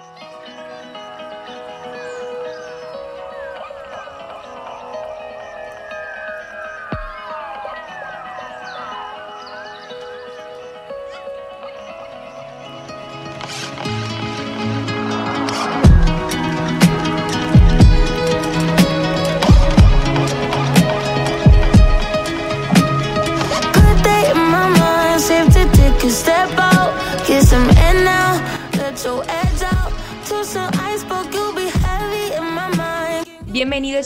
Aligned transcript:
Música 0.00 0.49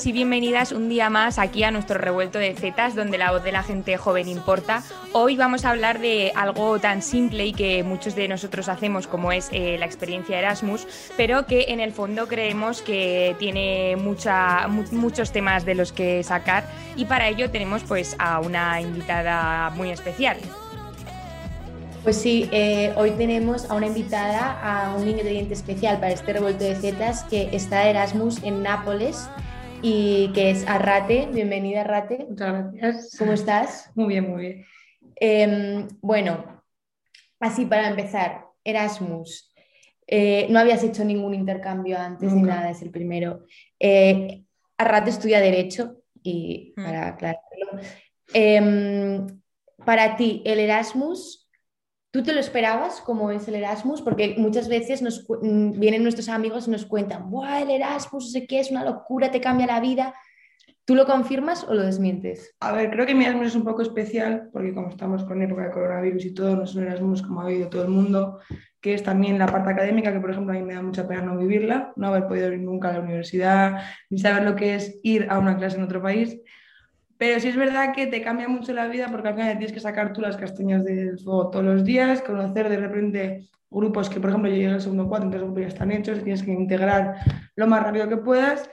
y 0.06 0.12
bienvenidas 0.12 0.72
un 0.72 0.88
día 0.88 1.08
más 1.08 1.38
aquí 1.38 1.62
a 1.62 1.70
nuestro 1.70 1.98
revuelto 1.98 2.38
de 2.38 2.54
zetas, 2.54 2.94
donde 2.94 3.16
la 3.16 3.30
voz 3.30 3.42
de 3.44 3.52
la 3.52 3.62
gente 3.62 3.96
joven 3.96 4.28
importa. 4.28 4.82
Hoy 5.12 5.36
vamos 5.36 5.64
a 5.64 5.70
hablar 5.70 5.98
de 5.98 6.32
algo 6.34 6.78
tan 6.78 7.00
simple 7.00 7.46
y 7.46 7.52
que 7.52 7.82
muchos 7.84 8.14
de 8.14 8.28
nosotros 8.28 8.68
hacemos, 8.68 9.06
como 9.06 9.32
es 9.32 9.48
eh, 9.52 9.76
la 9.78 9.86
experiencia 9.86 10.38
Erasmus, 10.38 10.86
pero 11.16 11.46
que 11.46 11.66
en 11.68 11.80
el 11.80 11.92
fondo 11.92 12.26
creemos 12.26 12.82
que 12.82 13.36
tiene 13.38 13.96
mucha, 13.96 14.66
muchos 14.68 15.32
temas 15.32 15.64
de 15.64 15.74
los 15.74 15.92
que 15.92 16.22
sacar 16.22 16.68
y 16.96 17.04
para 17.04 17.28
ello 17.28 17.50
tenemos 17.50 17.82
pues 17.84 18.16
a 18.18 18.40
una 18.40 18.80
invitada 18.80 19.70
muy 19.70 19.90
especial. 19.90 20.36
Pues 22.02 22.16
sí, 22.16 22.50
eh, 22.52 22.92
hoy 22.96 23.12
tenemos 23.12 23.70
a 23.70 23.74
una 23.74 23.86
invitada, 23.86 24.60
a 24.60 24.94
un 24.96 25.08
ingrediente 25.08 25.54
especial 25.54 26.00
para 26.00 26.12
este 26.12 26.34
revuelto 26.34 26.64
de 26.64 26.74
zetas 26.74 27.24
que 27.24 27.48
está 27.52 27.88
Erasmus 27.88 28.42
en 28.42 28.62
Nápoles 28.62 29.28
y 29.86 30.32
que 30.32 30.48
es 30.48 30.66
Arrate. 30.66 31.28
Bienvenida, 31.30 31.82
Arrate. 31.82 32.24
Muchas 32.26 32.72
gracias. 32.72 33.16
¿Cómo 33.18 33.34
estás? 33.34 33.90
Muy 33.94 34.06
bien, 34.06 34.30
muy 34.30 34.40
bien. 34.40 34.66
Em, 35.16 35.88
bueno, 36.00 36.62
así 37.38 37.66
para 37.66 37.90
empezar, 37.90 38.46
Erasmus. 38.64 39.54
Eh, 40.06 40.46
no 40.48 40.58
habías 40.58 40.82
hecho 40.82 41.04
ningún 41.04 41.34
intercambio 41.34 41.98
antes 41.98 42.32
ni 42.32 42.40
nada, 42.40 42.70
es 42.70 42.80
el 42.80 42.90
primero. 42.90 43.44
Eh, 43.78 44.44
Arrate 44.78 45.10
estudia 45.10 45.38
Derecho 45.38 45.98
y 46.22 46.72
mm. 46.74 46.82
para 46.82 47.08
aclararlo. 47.08 47.80
Em, 48.32 49.26
para 49.84 50.16
ti, 50.16 50.40
el 50.46 50.60
Erasmus 50.60 51.43
¿Tú 52.14 52.22
te 52.22 52.32
lo 52.32 52.38
esperabas 52.38 53.00
como 53.00 53.32
es 53.32 53.48
el 53.48 53.56
Erasmus? 53.56 54.00
Porque 54.00 54.36
muchas 54.38 54.68
veces 54.68 55.02
nos, 55.02 55.26
mm, 55.28 55.80
vienen 55.80 56.04
nuestros 56.04 56.28
amigos 56.28 56.68
y 56.68 56.70
nos 56.70 56.86
cuentan, 56.86 57.28
¡buah, 57.28 57.62
el 57.62 57.72
Erasmus, 57.72 58.26
no 58.26 58.30
sé 58.30 58.46
qué, 58.46 58.60
es 58.60 58.70
una 58.70 58.84
locura, 58.84 59.32
te 59.32 59.40
cambia 59.40 59.66
la 59.66 59.80
vida! 59.80 60.14
¿Tú 60.84 60.94
lo 60.94 61.06
confirmas 61.06 61.64
o 61.64 61.74
lo 61.74 61.82
desmientes? 61.82 62.54
A 62.60 62.70
ver, 62.70 62.90
creo 62.90 63.04
que 63.04 63.16
mi 63.16 63.24
Erasmus 63.24 63.48
es 63.48 63.56
un 63.56 63.64
poco 63.64 63.82
especial 63.82 64.48
porque 64.52 64.72
como 64.72 64.90
estamos 64.90 65.24
con 65.24 65.42
época 65.42 65.64
de 65.64 65.70
coronavirus 65.72 66.24
y 66.26 66.34
todo, 66.34 66.54
no 66.54 66.62
es 66.62 66.76
un 66.76 66.84
Erasmus 66.84 67.22
como 67.22 67.40
ha 67.40 67.48
vivido 67.48 67.68
todo 67.68 67.82
el 67.82 67.88
mundo, 67.88 68.38
que 68.80 68.94
es 68.94 69.02
también 69.02 69.36
la 69.36 69.46
parte 69.46 69.70
académica, 69.70 70.12
que 70.12 70.20
por 70.20 70.30
ejemplo 70.30 70.52
a 70.52 70.56
mí 70.56 70.62
me 70.62 70.74
da 70.74 70.82
mucha 70.82 71.08
pena 71.08 71.22
no 71.22 71.36
vivirla, 71.36 71.94
no 71.96 72.06
haber 72.06 72.28
podido 72.28 72.52
ir 72.52 72.60
nunca 72.60 72.90
a 72.90 72.92
la 72.92 73.00
universidad, 73.00 73.82
ni 74.08 74.20
saber 74.20 74.44
lo 74.44 74.54
que 74.54 74.76
es 74.76 75.00
ir 75.02 75.26
a 75.30 75.40
una 75.40 75.56
clase 75.56 75.78
en 75.78 75.82
otro 75.82 76.00
país. 76.00 76.40
Pero 77.16 77.38
sí 77.40 77.48
es 77.48 77.56
verdad 77.56 77.94
que 77.94 78.06
te 78.06 78.22
cambia 78.22 78.48
mucho 78.48 78.72
la 78.72 78.88
vida 78.88 79.08
porque 79.10 79.28
al 79.28 79.34
final 79.34 79.58
tienes 79.58 79.72
que 79.72 79.80
sacar 79.80 80.12
tú 80.12 80.20
las 80.20 80.36
castañas 80.36 80.84
del 80.84 81.18
fuego 81.18 81.50
todos 81.50 81.64
los 81.64 81.84
días, 81.84 82.22
conocer 82.22 82.68
de 82.68 82.76
repente 82.76 83.48
grupos 83.70 84.08
que, 84.08 84.20
por 84.20 84.30
ejemplo, 84.30 84.50
yo 84.50 84.56
llegué 84.56 84.72
al 84.72 84.80
segundo 84.80 85.08
cuatro, 85.08 85.26
entonces 85.26 85.40
los 85.42 85.50
grupos 85.50 85.62
ya 85.62 85.74
están 85.74 85.90
hechos, 85.92 86.22
tienes 86.22 86.42
que 86.42 86.52
integrar 86.52 87.16
lo 87.56 87.66
más 87.66 87.82
rápido 87.82 88.08
que 88.08 88.16
puedas. 88.16 88.70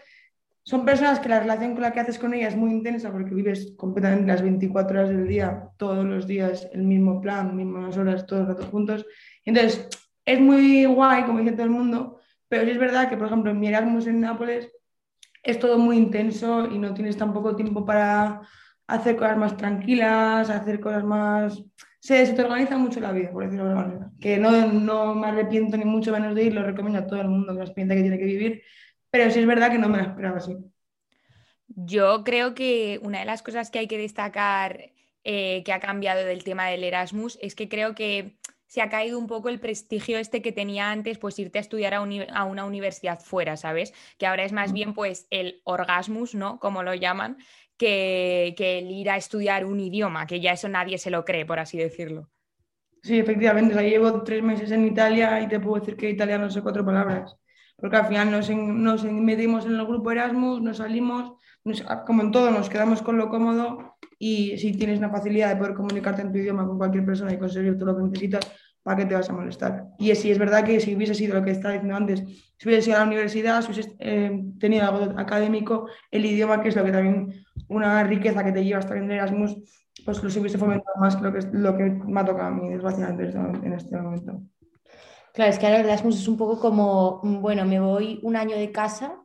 Son 0.64 0.86
personas 0.86 1.20
que 1.20 1.30
la 1.30 1.40
relación 1.40 1.74
con 1.74 1.82
la 1.82 1.92
que 1.92 2.02
haces 2.02 2.20
con 2.20 2.34
ellas 2.36 2.54
es 2.54 2.60
muy 2.60 2.72
intensa 2.72 3.12
porque 3.12 3.34
vives 3.34 3.74
completamente 3.78 4.32
las 4.32 4.44
24 4.44 5.00
horas 5.00 5.10
del 5.10 5.28
día, 5.28 5.70
todos 5.78 6.06
los 6.06 6.28
días, 6.28 6.70
el 6.72 6.84
mismo 6.84 7.20
plan, 7.20 7.56
mismas 7.56 7.98
horas, 7.98 8.28
todos 8.28 8.48
los 8.48 8.56
ratos 8.56 8.70
juntos. 8.70 9.06
Entonces, 9.44 9.88
es 10.24 10.40
muy 10.40 10.86
guay, 10.86 11.24
como 11.24 11.40
dice 11.40 11.54
todo 11.54 11.64
el 11.64 11.72
mundo, 11.72 12.20
pero 12.48 12.64
sí 12.64 12.72
es 12.72 12.78
verdad 12.78 13.10
que, 13.10 13.18
por 13.18 13.28
ejemplo, 13.28 13.52
en 13.52 13.60
mi 13.60 13.68
Erasmus 13.70 14.06
en 14.06 14.20
Nápoles, 14.20 14.72
es 15.44 15.60
todo 15.60 15.78
muy 15.78 15.98
intenso 15.98 16.68
y 16.72 16.78
no 16.78 16.94
tienes 16.94 17.18
tampoco 17.18 17.56
tiempo 17.56 17.86
para 17.86 18.42
hacer 18.88 19.16
cosas 19.16 19.38
más 19.38 19.58
tranquilas, 19.58 20.50
hacer 20.50 20.80
cosas 20.80 21.04
más... 21.04 21.64
Se, 22.00 22.26
se 22.26 22.34
te 22.34 22.42
organiza 22.42 22.78
mucho 22.78 23.00
la 23.00 23.12
vida, 23.12 23.32
por 23.32 23.44
decirlo 23.44 23.66
de 23.66 23.72
alguna 23.72 23.88
manera. 23.88 24.12
Que 24.20 24.38
no, 24.38 24.68
no 24.74 25.14
me 25.16 25.28
arrepiento 25.28 25.78
ni 25.78 25.86
mucho 25.86 26.12
menos 26.12 26.36
de 26.36 26.44
ir, 26.44 26.54
lo 26.54 26.64
recomiendo 26.64 27.00
a 27.00 27.08
todo 27.08 27.22
el 27.22 27.28
mundo, 27.28 27.54
que 27.54 27.60
la 27.60 27.66
experiencia 27.66 27.96
que 27.96 28.02
tiene 28.02 28.18
que 28.18 28.26
vivir, 28.26 28.64
pero 29.10 29.30
sí 29.30 29.40
es 29.40 29.46
verdad 29.46 29.72
que 29.72 29.78
no 29.78 29.88
me 29.88 29.98
la 29.98 30.06
esperaba 30.06 30.38
así. 30.38 30.58
Yo 31.68 32.24
creo 32.24 32.54
que 32.54 33.00
una 33.04 33.20
de 33.20 33.26
las 33.26 33.44
cosas 33.44 33.70
que 33.70 33.80
hay 33.80 33.88
que 33.88 33.98
destacar 33.98 34.92
eh, 35.24 35.62
que 35.64 35.74
ha 35.74 35.80
cambiado 35.80 36.26
del 36.26 36.44
tema 36.44 36.68
del 36.68 36.84
Erasmus 36.84 37.38
es 37.42 37.56
que 37.56 37.70
creo 37.70 37.94
que 37.94 38.38
se 38.72 38.82
ha 38.82 38.88
caído 38.88 39.20
un 39.20 39.28
poco 39.28 39.50
el 39.50 39.60
prestigio 39.60 40.18
este 40.18 40.42
que 40.42 40.54
tenía 40.54 40.92
antes, 40.92 41.18
pues 41.18 41.38
irte 41.40 41.58
a 41.58 41.62
estudiar 41.62 41.94
a, 41.94 42.46
una 42.46 42.64
universidad 42.64 43.20
fuera, 43.20 43.58
¿sabes? 43.58 43.94
Que 44.18 44.26
ahora 44.26 44.46
es 44.46 44.54
más 44.54 44.72
bien 44.72 44.94
pues 44.94 45.28
el 45.30 45.60
orgasmus, 45.66 46.36
¿no? 46.36 46.58
Como 46.58 46.82
lo 46.82 46.94
llaman, 46.94 47.36
que, 47.76 48.56
el 48.58 48.90
ir 48.90 49.10
a 49.10 49.18
estudiar 49.18 49.66
un 49.66 49.82
idioma, 49.82 50.26
que 50.26 50.40
ya 50.40 50.54
eso 50.54 50.70
nadie 50.70 50.98
se 51.00 51.12
lo 51.12 51.26
cree, 51.26 51.46
por 51.46 51.60
así 51.60 51.78
decirlo. 51.78 52.30
Sí, 53.04 53.20
efectivamente, 53.20 53.76
llevo 53.84 54.24
tres 54.24 54.42
meses 54.42 54.72
en 54.72 54.86
Italia 54.86 55.42
y 55.42 55.50
te 55.50 55.60
puedo 55.60 55.82
decir 55.82 55.98
que 55.98 56.10
italiano 56.10 56.46
no 56.46 56.50
sé 56.50 56.62
cuatro 56.62 56.86
palabras, 56.86 57.36
porque 57.76 57.98
al 57.98 58.08
final 58.08 58.32
nos, 58.32 58.50
nos 58.50 59.04
metimos 59.04 59.66
en 59.66 59.76
el 59.76 59.86
grupo 59.86 60.14
Erasmus, 60.14 60.62
nos 60.62 60.78
salimos, 60.78 61.34
como 62.06 62.24
en 62.24 62.32
todo, 62.32 62.52
nos 62.52 62.70
quedamos 62.70 63.02
con 63.02 63.18
lo 63.18 63.30
cómodo 63.30 63.98
y 64.18 64.58
si 64.58 64.74
tienes 64.74 65.00
una 65.00 65.10
facilidad 65.10 65.50
de 65.50 65.56
poder 65.58 65.74
comunicarte 65.74 66.22
en 66.22 66.32
tu 66.32 66.38
idioma 66.38 66.66
con 66.66 66.78
cualquier 66.78 67.06
persona 67.06 67.34
y 67.34 67.38
conseguir 67.38 67.78
todo 67.78 67.92
lo 67.92 67.98
que 67.98 68.04
necesitas, 68.04 68.52
¿para 68.84 68.98
qué 68.98 69.06
te 69.06 69.16
vas 69.16 69.30
a 69.30 69.34
molestar? 69.34 69.86
Y 70.00 70.14
sí, 70.16 70.32
es 70.32 70.40
verdad 70.40 70.64
que 70.64 70.80
si 70.80 70.96
hubiese 70.96 71.14
sido 71.14 71.36
lo 71.36 71.44
que 71.44 71.52
estaba 71.52 71.74
diciendo 71.74 71.96
antes, 71.96 72.24
si 72.58 72.68
hubiese 72.68 72.90
ido 72.90 72.98
a 72.98 73.02
la 73.02 73.08
universidad, 73.08 73.62
si 73.62 73.72
hubiese 73.72 73.96
eh, 74.00 74.44
tenido 74.60 74.86
algo 74.86 75.20
académico, 75.20 75.88
el 76.10 76.26
idioma, 76.26 76.62
que 76.62 76.70
es 76.70 76.76
lo 76.76 76.84
que 76.84 76.92
también 76.92 77.46
una 77.68 78.04
riqueza 78.04 78.44
que 78.44 78.52
te 78.52 78.64
lleva 78.64 78.80
hasta 78.80 78.98
en 78.98 79.12
Erasmus, 79.12 79.58
pues 80.04 80.24
lo 80.24 80.30
hubiese 80.42 80.58
fomentado 80.58 80.98
más 81.00 81.16
que 81.16 81.24
lo 81.24 81.34
que, 81.34 81.40
lo 81.52 81.78
que 81.78 81.84
me 81.84 82.20
ha 82.20 82.26
tocado 82.26 82.48
a 82.48 82.52
mí, 82.52 82.70
desgraciadamente, 82.70 83.68
en 83.68 83.74
este 83.74 83.98
momento. 83.98 84.42
Claro, 85.34 85.52
es 85.52 85.60
que 85.60 85.68
ahora 85.68 85.80
Erasmus 85.80 86.20
es 86.20 86.28
un 86.28 86.38
poco 86.38 86.60
como, 86.60 87.22
bueno, 87.24 87.66
me 87.66 87.80
voy 87.80 88.20
un 88.24 88.36
año 88.36 88.58
de 88.58 88.72
casa 88.72 89.21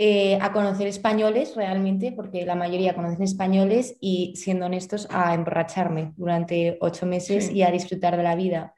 eh, 0.00 0.38
a 0.40 0.52
conocer 0.52 0.86
españoles 0.86 1.56
realmente, 1.56 2.12
porque 2.12 2.46
la 2.46 2.54
mayoría 2.54 2.94
conocen 2.94 3.24
españoles 3.24 3.96
y, 4.00 4.32
siendo 4.36 4.66
honestos, 4.66 5.08
a 5.10 5.34
emborracharme 5.34 6.12
durante 6.16 6.78
ocho 6.80 7.04
meses 7.04 7.50
y 7.50 7.64
a 7.64 7.72
disfrutar 7.72 8.16
de 8.16 8.22
la 8.22 8.36
vida. 8.36 8.74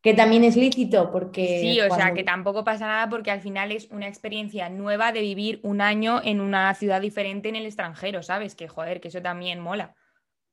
Que 0.00 0.14
también 0.14 0.44
es 0.44 0.56
lícito 0.56 1.12
porque... 1.12 1.60
Sí, 1.60 1.78
o 1.82 1.94
sea, 1.94 2.14
que 2.14 2.24
tampoco 2.24 2.64
pasa 2.64 2.86
nada 2.86 3.10
porque 3.10 3.30
al 3.30 3.42
final 3.42 3.70
es 3.70 3.90
una 3.90 4.08
experiencia 4.08 4.70
nueva 4.70 5.12
de 5.12 5.20
vivir 5.20 5.60
un 5.62 5.82
año 5.82 6.22
en 6.24 6.40
una 6.40 6.72
ciudad 6.72 7.02
diferente 7.02 7.50
en 7.50 7.56
el 7.56 7.66
extranjero, 7.66 8.22
¿sabes? 8.22 8.54
Que 8.54 8.66
joder, 8.66 9.02
que 9.02 9.08
eso 9.08 9.20
también 9.20 9.60
mola. 9.60 9.94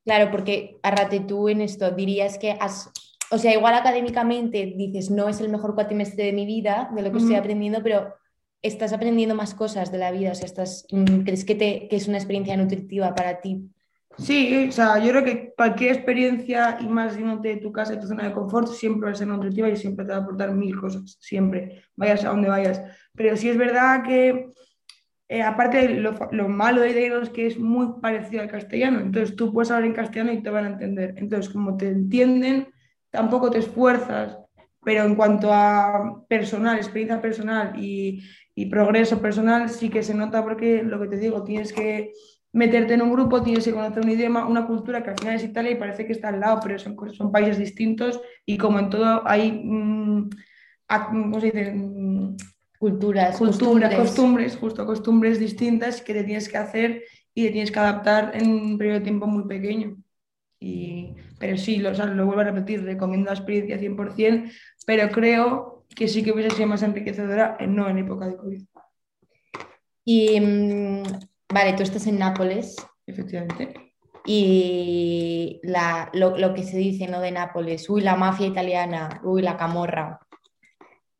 Claro, 0.03 0.31
porque 0.31 0.79
arrate 0.83 1.21
tú 1.21 1.47
en 1.47 1.61
esto, 1.61 1.91
dirías 1.91 2.37
que 2.37 2.51
has... 2.59 2.91
O 3.31 3.37
sea, 3.37 3.53
igual 3.53 3.73
académicamente 3.73 4.73
dices, 4.75 5.09
no 5.09 5.29
es 5.29 5.39
el 5.39 5.47
mejor 5.47 5.75
cuatrimestre 5.75 6.25
de 6.25 6.33
mi 6.33 6.45
vida, 6.45 6.89
de 6.93 7.03
lo 7.03 7.11
que 7.11 7.19
estoy 7.19 7.35
aprendiendo, 7.35 7.81
pero 7.81 8.18
estás 8.61 8.93
aprendiendo 8.93 9.35
más 9.35 9.53
cosas 9.53 9.91
de 9.91 9.97
la 9.97 10.11
vida, 10.11 10.31
o 10.31 10.35
sea, 10.35 10.45
estás, 10.45 10.85
mm, 10.91 11.21
¿crees 11.23 11.45
que, 11.45 11.55
te, 11.55 11.87
que 11.87 11.95
es 11.95 12.07
una 12.07 12.17
experiencia 12.17 12.57
nutritiva 12.57 13.15
para 13.15 13.41
ti? 13.41 13.69
Sí, 14.17 14.67
o 14.67 14.71
sea, 14.71 14.99
yo 14.99 15.11
creo 15.11 15.23
que 15.23 15.53
cualquier 15.55 15.93
experiencia 15.93 16.77
y 16.81 16.87
más 16.87 17.15
yéndote 17.17 17.49
de 17.49 17.57
tu 17.57 17.71
casa 17.71 17.93
y 17.93 17.99
tu 17.99 18.07
zona 18.07 18.25
de 18.25 18.33
confort 18.33 18.67
siempre 18.67 19.05
va 19.05 19.11
a 19.13 19.15
ser 19.15 19.27
nutritiva 19.27 19.69
y 19.69 19.77
siempre 19.77 20.05
te 20.05 20.11
va 20.11 20.17
a 20.17 20.21
aportar 20.21 20.51
mil 20.53 20.77
cosas, 20.77 21.17
siempre, 21.21 21.83
vayas 21.95 22.25
a 22.25 22.29
donde 22.29 22.49
vayas. 22.49 22.81
Pero 23.15 23.37
sí 23.37 23.49
es 23.49 23.57
verdad 23.57 24.03
que, 24.03 24.51
eh, 25.29 25.41
aparte, 25.41 25.89
lo, 25.89 26.17
lo, 26.31 26.49
malo 26.49 26.81
de 26.81 27.05
ello 27.05 27.21
es 27.21 27.29
que 27.29 27.47
es 27.47 27.57
muy 27.57 28.01
parecido 28.01 28.41
al 28.41 28.49
castellano, 28.49 28.99
entonces 28.99 29.37
tú 29.37 29.53
puedes 29.53 29.71
hablar 29.71 29.85
en 29.85 29.93
castellano 29.93 30.33
y 30.33 30.43
te 30.43 30.49
van 30.49 30.65
a 30.65 30.69
entender. 30.69 31.13
Entonces, 31.17 31.53
como 31.53 31.77
te 31.77 31.87
entienden, 31.87 32.67
tampoco 33.11 33.49
te 33.49 33.59
esfuerzas, 33.59 34.37
pero 34.83 35.03
en 35.03 35.15
cuanto 35.15 35.53
a 35.53 36.25
personal, 36.27 36.77
experiencia 36.77 37.21
personal 37.21 37.73
y, 37.77 38.23
y 38.59 38.65
progreso 38.65 39.21
personal 39.21 39.69
sí 39.69 39.87
que 39.89 40.03
se 40.03 40.13
nota 40.13 40.43
porque 40.43 40.83
lo 40.83 40.99
que 40.99 41.07
te 41.07 41.15
digo, 41.15 41.45
tienes 41.45 41.71
que 41.71 42.11
meterte 42.51 42.95
en 42.95 43.01
un 43.01 43.13
grupo, 43.13 43.41
tienes 43.41 43.63
que 43.63 43.71
conocer 43.71 44.03
un 44.03 44.11
idioma, 44.11 44.49
una 44.49 44.67
cultura 44.67 45.01
que 45.01 45.11
al 45.11 45.17
final 45.17 45.35
es 45.35 45.45
Italia 45.45 45.71
y 45.71 45.75
parece 45.75 46.05
que 46.05 46.11
está 46.11 46.27
al 46.27 46.41
lado, 46.41 46.59
pero 46.61 46.77
son, 46.77 46.97
son 47.13 47.31
países 47.31 47.57
distintos 47.57 48.19
y 48.45 48.57
como 48.57 48.77
en 48.79 48.89
todo 48.89 49.25
hay, 49.25 49.63
mm, 49.63 50.29
¿cómo 51.07 51.39
se 51.39 51.45
dice? 51.45 51.71
Mm, 51.71 52.35
culturas, 52.77 53.37
costumbres. 53.37 53.95
costumbres, 53.95 54.57
justo 54.57 54.85
costumbres 54.85 55.39
distintas 55.39 56.01
que 56.01 56.13
te 56.13 56.25
tienes 56.25 56.49
que 56.49 56.57
hacer 56.57 57.03
y 57.33 57.45
te 57.45 57.51
tienes 57.51 57.71
que 57.71 57.79
adaptar 57.79 58.31
en 58.33 58.51
un 58.51 58.77
periodo 58.77 58.99
de 58.99 59.05
tiempo 59.05 59.25
muy 59.25 59.47
pequeño. 59.47 59.95
Y, 60.59 61.15
pero 61.39 61.55
sí, 61.55 61.77
lo, 61.77 61.93
lo 61.93 62.25
vuelvo 62.25 62.41
a 62.41 62.43
repetir, 62.43 62.83
recomiendo 62.83 63.27
la 63.31 63.37
experiencia 63.37 63.79
100%, 63.79 64.51
pero 64.85 65.09
creo 65.11 65.78
que 65.95 66.07
sí 66.07 66.23
que 66.23 66.31
hubiese 66.31 66.55
sido 66.55 66.67
más 66.67 66.83
enriquecedora, 66.83 67.57
no 67.67 67.89
en 67.89 67.97
época 67.97 68.27
de 68.27 68.37
COVID. 68.37 68.63
Y 70.05 70.39
mm, 70.39 71.03
vale, 71.53 71.73
tú 71.73 71.83
estás 71.83 72.07
en 72.07 72.19
Nápoles. 72.19 72.75
Efectivamente. 73.05 73.93
Y 74.25 75.59
la, 75.63 76.09
lo, 76.13 76.37
lo, 76.37 76.53
que 76.53 76.63
se 76.63 76.77
dice 76.77 77.07
¿no? 77.07 77.19
de 77.19 77.31
Nápoles, 77.31 77.89
uy, 77.89 78.01
la 78.01 78.15
mafia 78.15 78.47
italiana, 78.47 79.21
uy, 79.23 79.41
la 79.41 79.57
camorra. 79.57 80.19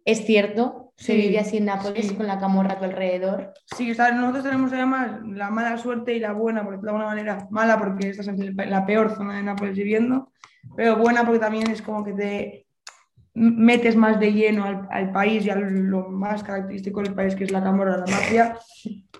¿Es 0.05 0.25
cierto? 0.25 0.93
¿Se 0.95 1.13
Sí, 1.13 1.17
vive 1.17 1.39
así 1.39 1.57
en 1.57 1.65
Nápoles 1.65 2.07
sí. 2.07 2.15
con 2.15 2.27
la 2.27 2.39
camorra 2.39 2.73
a 2.73 2.77
tu 2.79 2.85
alrededor? 2.85 3.53
Sí, 3.75 3.91
o 3.91 3.95
sea, 3.95 4.11
nosotros 4.11 4.43
tenemos 4.43 4.73
además 4.73 5.21
la 5.23 5.49
mala 5.49 5.77
suerte 5.77 6.13
y 6.13 6.19
la 6.19 6.33
buena, 6.33 6.63
porque 6.63 6.81
de 6.81 6.89
alguna 6.89 7.05
manera 7.05 7.47
mala 7.51 7.79
porque 7.79 8.09
estás 8.09 8.27
en 8.27 8.55
la 8.55 8.85
peor 8.85 9.15
zona 9.15 9.37
de 9.37 9.43
Nápoles 9.43 9.77
viviendo, 9.77 10.31
pero 10.75 10.97
buena 10.97 11.23
porque 11.23 11.39
también 11.39 11.71
es 11.71 11.81
como 11.81 12.03
que 12.03 12.13
te 12.13 12.67
metes 13.33 13.95
más 13.95 14.19
de 14.19 14.33
lleno 14.33 14.65
al, 14.65 14.87
al 14.91 15.11
país 15.11 15.45
y 15.45 15.49
a 15.49 15.55
lo 15.55 16.09
más 16.09 16.43
característico 16.43 17.01
del 17.01 17.13
país, 17.13 17.35
que 17.35 17.43
es 17.45 17.51
la 17.51 17.63
camorra, 17.63 17.97
la 17.97 18.05
mafia. 18.11 18.57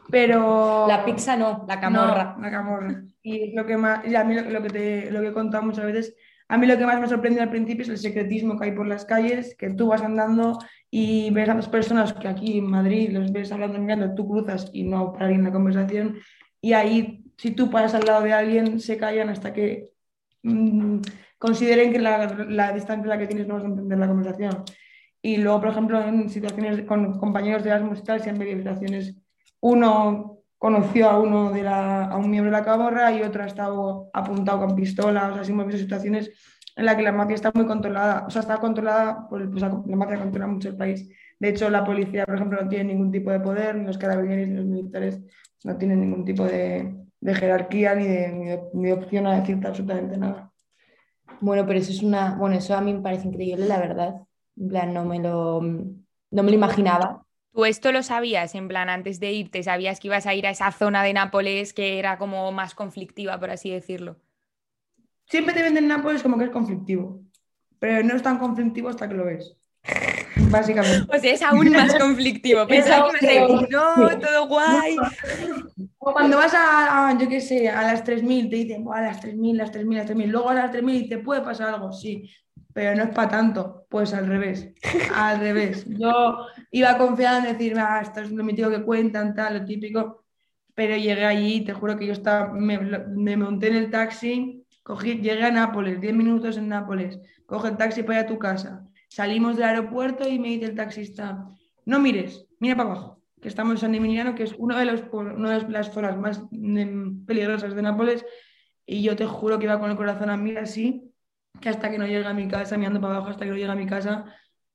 Pero. 0.10 0.88
La 0.88 1.06
pizza 1.06 1.38
no, 1.38 1.66
la 1.68 1.80
camorra. 1.80 2.36
No, 2.36 2.44
la 2.44 2.52
camorra. 2.52 3.04
Y 3.22 3.54
lo 3.54 3.66
que 3.66 3.78
más. 3.78 4.06
Y 4.06 4.16
a 4.16 4.24
mí 4.24 4.36
lo, 4.36 4.50
lo 4.50 4.62
que 4.62 4.70
te, 4.70 5.12
lo 5.12 5.22
que 5.22 5.28
he 5.28 5.34
contado 5.34 5.64
muchas 5.64 5.86
veces. 5.86 6.16
A 6.52 6.58
mí 6.58 6.66
lo 6.66 6.80
que 6.80 6.86
más 6.86 7.00
me 7.00 7.08
sorprende 7.08 7.42
al 7.42 7.52
principio 7.52 7.84
es 7.84 7.90
el 7.90 7.98
secretismo 8.00 8.58
que 8.58 8.66
hay 8.66 8.72
por 8.72 8.88
las 8.88 9.06
calles, 9.06 9.56
que 9.56 9.70
tú 9.70 9.90
vas 9.90 10.02
andando 10.02 10.58
y 10.90 11.30
ves 11.30 11.48
a 11.48 11.54
las 11.54 11.70
personas 11.70 12.14
que 12.14 12.28
aquí 12.28 12.58
en 12.58 12.66
Madrid 12.66 13.12
los 13.12 13.32
ves 13.32 13.52
hablando, 13.52 13.78
mirando, 13.78 14.16
tú 14.16 14.28
cruzas 14.28 14.72
y 14.74 14.82
no 14.82 15.14
para 15.14 15.26
alguien 15.26 15.44
la 15.44 15.52
conversación. 15.52 16.18
Y 16.60 16.74
ahí, 16.74 17.24
si 17.38 17.52
tú 17.52 17.70
pasas 17.70 17.94
al 17.94 18.08
lado 18.08 18.24
de 18.24 18.34
alguien, 18.34 18.80
se 18.80 18.98
callan 18.98 19.30
hasta 19.30 19.54
que 19.54 19.92
mmm, 20.42 21.02
consideren 21.40 21.92
que 21.92 22.00
la, 22.00 22.28
la, 22.50 22.72
distancia 22.74 23.18
que 23.18 23.28
tienes 23.28 23.48
no 23.48 23.56
vas 23.56 23.64
a 23.64 23.68
entender 23.68 23.98
la 23.98 24.08
conversación. 24.08 24.64
Y 25.22 25.38
luego, 25.38 25.62
por 25.62 25.70
ejemplo, 25.70 26.02
en 26.02 26.30
situaciones 26.30 26.86
con 26.86 27.18
compañeros 27.18 27.64
de 27.64 27.72
las 27.72 27.82
musicales, 27.82 28.24
si 28.24 28.30
han 28.30 28.38
bebido 28.38 28.60
situaciones, 28.60 29.16
uno 29.62 30.40
conoció 30.58 31.10
a 31.10 31.20
uno 31.20 31.52
de 31.52 31.64
la, 31.64 32.06
a 32.06 32.18
un 32.18 32.30
miembro 32.30 32.52
de 32.52 32.58
la 32.58 32.66
camorra 32.66 33.12
y 33.12 33.24
otro 33.24 33.44
ha 33.44 33.48
estado 33.48 34.10
apuntado 34.14 34.60
con 34.60 34.76
pistola, 34.76 35.30
o 35.30 35.34
sea, 35.34 35.44
sí 35.44 35.52
hemos 35.52 35.66
visto 35.68 35.82
situaciones 35.82 36.32
en 36.76 36.86
las 36.86 36.96
que 36.96 37.04
la 37.04 37.12
mafia 37.12 37.36
está 37.36 37.52
muy 37.54 37.66
controlada, 37.66 38.26
o 38.28 38.30
sea, 38.30 38.42
está 38.42 38.58
controlada, 38.58 39.28
pues, 39.30 39.50
la, 39.62 39.82
la 39.86 39.96
mafia 39.96 40.20
controla 40.20 40.48
mucho 40.48 40.70
el 40.70 40.78
país. 40.78 41.10
De 41.40 41.50
hecho, 41.50 41.70
la 41.70 41.84
policía, 41.84 42.26
por 42.26 42.36
ejemplo, 42.36 42.62
no 42.62 42.70
tiene 42.70 42.94
ningún 42.94 43.12
tipo 43.12 43.32
de 43.32 43.40
poder, 43.40 43.76
ni 43.76 43.86
los 43.86 43.98
carabineros 43.98 44.48
ni 44.48 44.56
los 44.56 44.66
militares 44.66 45.22
no 45.64 45.78
tienen 45.78 46.02
ningún 46.02 46.26
tipo 46.26 46.46
de, 46.46 46.94
de 47.20 47.36
jerarquía 47.36 47.96
ni 47.96 48.08
de, 48.08 48.32
ni, 48.32 48.46
de, 48.48 48.62
ni 48.74 48.88
de 48.88 48.94
opción 48.94 49.28
a 49.28 49.40
decirte 49.40 49.68
absolutamente 49.68 50.18
nada. 50.18 50.49
Bueno, 51.42 51.66
pero 51.66 51.80
eso 51.80 51.92
es 51.92 52.04
una, 52.04 52.36
bueno, 52.36 52.58
eso 52.58 52.76
a 52.76 52.82
mí 52.82 52.94
me 52.94 53.02
parece 53.02 53.28
increíble, 53.28 53.66
la 53.66 53.80
verdad. 53.80 54.16
En 54.58 54.68
plan, 54.68 54.94
no 54.94 55.06
me 55.06 55.20
lo, 55.20 55.62
no 55.62 56.44
me 56.44 56.50
lo 56.50 56.54
imaginaba. 56.54 57.26
¿Tú 57.54 57.66
esto 57.66 57.92
lo 57.92 58.04
sabías, 58.04 58.56
en 58.56 58.68
plan, 58.68 58.90
antes 58.90 59.20
de 59.20 59.32
irte? 59.32 59.64
¿Sabías 59.64 60.00
que 60.00 60.08
ibas 60.08 60.28
a 60.28 60.34
ir 60.34 60.46
a 60.46 60.52
esa 60.52 60.72
zona 60.72 61.04
de 61.04 61.14
Nápoles 61.14 61.74
que 61.74 62.00
era 62.00 62.18
como 62.18 62.52
más 62.52 62.76
conflictiva, 62.76 63.40
por 63.40 63.50
así 63.52 63.70
decirlo? 63.70 64.18
Siempre 65.28 65.54
te 65.54 65.64
venden 65.64 65.88
Nápoles 65.88 66.24
como 66.24 66.38
que 66.38 66.46
es 66.46 66.50
conflictivo, 66.50 67.22
pero 67.80 68.04
no 68.04 68.16
es 68.16 68.22
tan 68.22 68.40
conflictivo 68.40 68.90
hasta 68.90 69.08
que 69.08 69.16
lo 69.16 69.26
ves. 69.26 69.59
Básicamente. 70.50 71.16
O 71.16 71.20
sea, 71.20 71.34
es 71.34 71.42
aún 71.42 71.72
más 71.72 71.96
conflictivo. 71.96 72.66
Pensaba 72.68 73.12
que 73.20 73.28
decir, 73.28 73.68
no, 73.70 74.20
todo 74.20 74.48
guay. 74.48 74.98
O 76.00 76.14
cuando 76.14 76.38
vas 76.38 76.54
a, 76.54 77.10
a 77.10 77.18
yo 77.18 77.28
qué 77.28 77.42
sé, 77.42 77.70
a 77.70 77.84
las 77.84 78.04
3.000, 78.04 78.50
te 78.50 78.56
dicen, 78.56 78.86
a 78.92 79.02
las 79.02 79.22
3.000, 79.22 79.56
las 79.56 79.72
3.000, 79.72 79.96
las 79.96 80.10
3.000. 80.10 80.26
Luego 80.28 80.50
a 80.50 80.54
las 80.56 80.72
3.000 80.72 80.96
y 80.96 81.10
te 81.10 81.20
puede 81.20 81.42
pasar 81.42 81.74
algo, 81.74 81.92
sí, 81.92 82.30
pero 82.74 82.96
no 82.96 83.04
es 83.04 83.10
para 83.10 83.30
tanto. 83.30 83.86
Pues 83.90 84.14
al 84.14 84.28
revés, 84.28 84.70
al 85.14 85.40
revés. 85.42 85.86
Yo 85.88 86.46
iba 86.72 86.98
confiada 86.98 87.40
en 87.40 87.58
decir, 87.58 87.78
ah, 87.78 88.00
esto 88.02 88.22
es 88.22 88.32
lo 88.32 88.44
mítico 88.44 88.70
que 88.70 88.84
cuentan, 88.84 89.36
tal, 89.36 89.60
lo 89.60 89.66
típico. 89.66 90.24
Pero 90.74 90.96
llegué 90.96 91.26
allí 91.26 91.56
y 91.56 91.66
te 91.66 91.74
juro 91.74 91.98
que 91.98 92.08
yo 92.08 92.14
estaba, 92.14 92.54
me, 92.54 92.78
me 92.80 93.36
monté 93.36 93.68
en 93.68 93.76
el 93.76 93.92
taxi, 93.92 94.66
cogí, 94.82 95.16
llegué 95.16 95.44
a 95.44 95.52
Nápoles, 95.52 96.00
10 96.00 96.14
minutos 96.14 96.56
en 96.56 96.70
Nápoles, 96.70 97.20
coge 97.46 97.68
el 97.70 97.78
taxi 97.78 98.04
para 98.04 98.20
ir 98.20 98.26
a 98.26 98.28
tu 98.28 98.40
casa. 98.40 98.89
Salimos 99.10 99.58
del 99.58 99.66
aeropuerto 99.66 100.30
y 100.30 100.40
me 100.40 100.50
dice 100.50 100.66
el 100.66 100.76
taxista, 100.76 101.50
no 101.86 102.00
mires, 102.00 102.46
mira 102.60 102.78
para 102.78 102.92
abajo, 102.92 103.22
que 103.42 103.48
estamos 103.48 103.74
en 103.74 103.78
San 103.80 103.96
Emiliano, 103.96 104.36
que 104.36 104.44
es 104.44 104.54
uno 104.58 104.78
de 104.78 104.86
los, 104.86 105.04
una 105.12 105.58
de 105.58 105.70
las 105.70 105.92
zonas 105.92 106.18
más 106.18 106.42
peligrosas 107.26 107.76
de 107.76 107.82
Nápoles, 107.82 108.26
y 108.86 109.02
yo 109.02 109.16
te 109.16 109.26
juro 109.26 109.60
que 109.60 109.66
iba 109.66 109.80
con 109.80 109.90
el 109.90 109.98
corazón 109.98 110.30
a 110.30 110.38
mí 110.38 110.56
así, 110.56 111.12
que 111.60 111.70
hasta 111.70 111.90
que 111.90 111.98
no 111.98 112.06
llegue 112.06 112.26
a 112.26 112.34
mi 112.34 112.48
casa, 112.48 112.78
mirando 112.78 113.02
para 113.02 113.16
abajo, 113.16 113.32
hasta 113.32 113.46
que 113.46 113.52
no 113.52 113.58
llegue 113.58 113.72
a 113.72 113.76
mi 113.76 113.88
casa, 113.88 114.26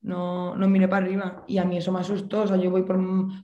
no, 0.01 0.55
no 0.55 0.67
mire 0.67 0.87
para 0.87 1.05
arriba. 1.05 1.43
Y 1.47 1.57
a 1.57 1.65
mí 1.65 1.77
eso 1.77 1.91
me 1.91 1.99
asustó, 1.99 2.41
o 2.41 2.47
sea, 2.47 2.57
yo 2.57 2.69
voy 2.69 2.83
por 2.83 2.99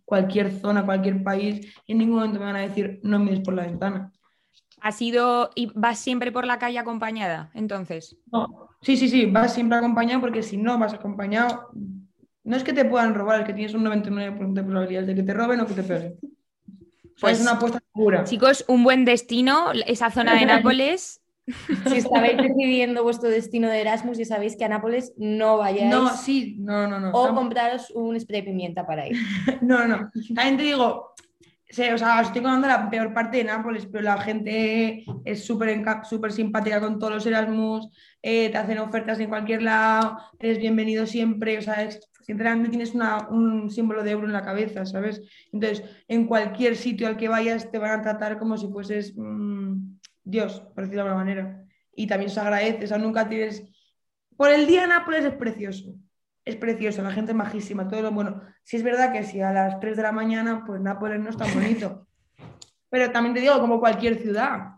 cualquier 0.05 0.51
zona, 0.51 0.85
cualquier 0.85 1.23
país, 1.23 1.73
y 1.87 1.93
en 1.93 1.97
ningún 1.99 2.17
momento 2.17 2.39
me 2.39 2.45
van 2.45 2.57
a 2.57 2.61
decir, 2.61 2.99
no 3.03 3.17
mires 3.19 3.39
por 3.39 3.53
la 3.53 3.63
ventana. 3.63 4.11
¿Has 4.81 5.01
ido 5.01 5.51
y 5.55 5.71
vas 5.75 5.99
siempre 5.99 6.31
por 6.31 6.45
la 6.45 6.57
calle 6.57 6.79
acompañada, 6.79 7.51
entonces? 7.53 8.17
No, 8.31 8.69
sí, 8.81 8.97
sí, 8.97 9.07
sí, 9.09 9.25
vas 9.27 9.53
siempre 9.53 9.77
acompañado 9.77 10.21
porque 10.21 10.41
si 10.41 10.57
no 10.57 10.77
vas 10.79 10.93
acompañado, 10.93 11.69
no 12.43 12.55
es 12.55 12.63
que 12.63 12.73
te 12.73 12.83
puedan 12.85 13.13
robar, 13.13 13.41
es 13.41 13.45
que 13.45 13.53
tienes 13.53 13.75
un 13.75 13.83
99% 13.83 14.53
de 14.53 14.63
probabilidades 14.63 15.07
de 15.07 15.15
que 15.15 15.23
te 15.23 15.33
roben 15.35 15.59
o 15.59 15.67
que 15.67 15.73
te 15.75 15.83
peguen. 15.83 16.13
O 16.13 16.19
sea, 16.19 17.29
Pues, 17.29 17.37
es 17.37 17.43
una 17.43 17.51
apuesta 17.51 17.79
segura. 17.93 18.23
Chicos, 18.23 18.65
un 18.67 18.83
buen 18.83 19.05
destino, 19.05 19.71
esa 19.85 20.09
zona 20.09 20.35
de 20.39 20.45
Nápoles. 20.47 21.21
Si 21.87 21.97
estabais 21.97 22.37
decidiendo 22.37 23.03
vuestro 23.03 23.29
destino 23.29 23.67
de 23.69 23.81
Erasmus 23.81 24.17
y 24.19 24.25
sabéis 24.25 24.55
que 24.55 24.65
a 24.65 24.69
Nápoles 24.69 25.13
no 25.17 25.57
vayáis. 25.57 25.89
No, 25.91 26.09
sí, 26.09 26.55
no, 26.59 26.87
no, 26.87 26.99
no. 26.99 27.11
O 27.11 27.27
Tam- 27.27 27.35
compraros 27.35 27.91
un 27.91 28.19
spray 28.19 28.41
de 28.41 28.47
pimienta 28.47 28.85
para 28.87 29.07
ir. 29.07 29.17
No, 29.61 29.87
no. 29.87 30.09
También 30.33 30.57
te 30.57 30.63
digo, 30.63 31.13
sí, 31.71 31.83
o 31.89 31.97
sea, 31.97 32.19
os 32.21 32.27
estoy 32.27 32.41
contando 32.41 32.67
la 32.67 32.89
peor 32.89 33.13
parte 33.13 33.37
de 33.37 33.43
Nápoles, 33.45 33.87
pero 33.91 34.03
la 34.03 34.19
gente 34.21 35.03
es 35.25 35.45
súper 35.45 35.69
súper 36.05 36.31
simpática 36.31 36.79
con 36.79 36.99
todos 36.99 37.13
los 37.13 37.25
Erasmus, 37.25 37.89
eh, 38.21 38.49
te 38.49 38.57
hacen 38.57 38.77
ofertas 38.79 39.19
en 39.19 39.29
cualquier 39.29 39.61
lado, 39.63 40.17
eres 40.39 40.59
bienvenido 40.59 41.05
siempre, 41.05 41.57
o 41.57 41.61
sea, 41.61 41.83
es- 41.83 42.07
tienes 42.69 42.93
un 43.29 43.69
símbolo 43.71 44.03
de 44.03 44.11
euro 44.11 44.27
en 44.27 44.33
la 44.33 44.43
cabeza, 44.43 44.85
¿sabes? 44.85 45.21
Entonces, 45.51 45.83
en 46.07 46.27
cualquier 46.27 46.75
sitio 46.77 47.07
al 47.07 47.17
que 47.17 47.27
vayas 47.27 47.71
te 47.71 47.77
van 47.79 47.99
a 47.99 48.01
tratar 48.03 48.37
como 48.37 48.57
si 48.57 48.67
fueses 48.67 49.13
mm, 49.17 49.97
Dios, 50.23 50.61
por 50.73 50.83
decirlo 50.83 51.03
de 51.03 51.09
alguna 51.09 51.25
manera. 51.25 51.63
Y 51.95 52.07
también 52.07 52.29
se 52.29 52.39
agradece, 52.39 52.85
o 52.85 52.87
sea, 52.87 52.97
nunca 52.97 53.27
tienes... 53.27 53.63
Por 54.37 54.49
el 54.51 54.65
día 54.67 54.87
Nápoles 54.87 55.25
es 55.25 55.33
precioso. 55.33 55.95
Es 56.43 56.55
precioso, 56.55 57.03
la 57.03 57.11
gente 57.11 57.31
es 57.31 57.37
majísima, 57.37 57.87
todo 57.87 58.01
lo 58.01 58.11
bueno. 58.11 58.41
Si 58.63 58.77
es 58.77 58.83
verdad 58.83 59.13
que 59.13 59.23
si 59.23 59.41
a 59.41 59.53
las 59.53 59.79
3 59.79 59.95
de 59.95 60.03
la 60.03 60.11
mañana, 60.11 60.63
pues 60.65 60.81
Nápoles 60.81 61.19
no 61.19 61.29
es 61.29 61.37
tan 61.37 61.53
bonito. 61.53 62.07
Pero 62.89 63.11
también 63.11 63.35
te 63.35 63.41
digo, 63.41 63.59
como 63.59 63.79
cualquier 63.79 64.19
ciudad. 64.19 64.71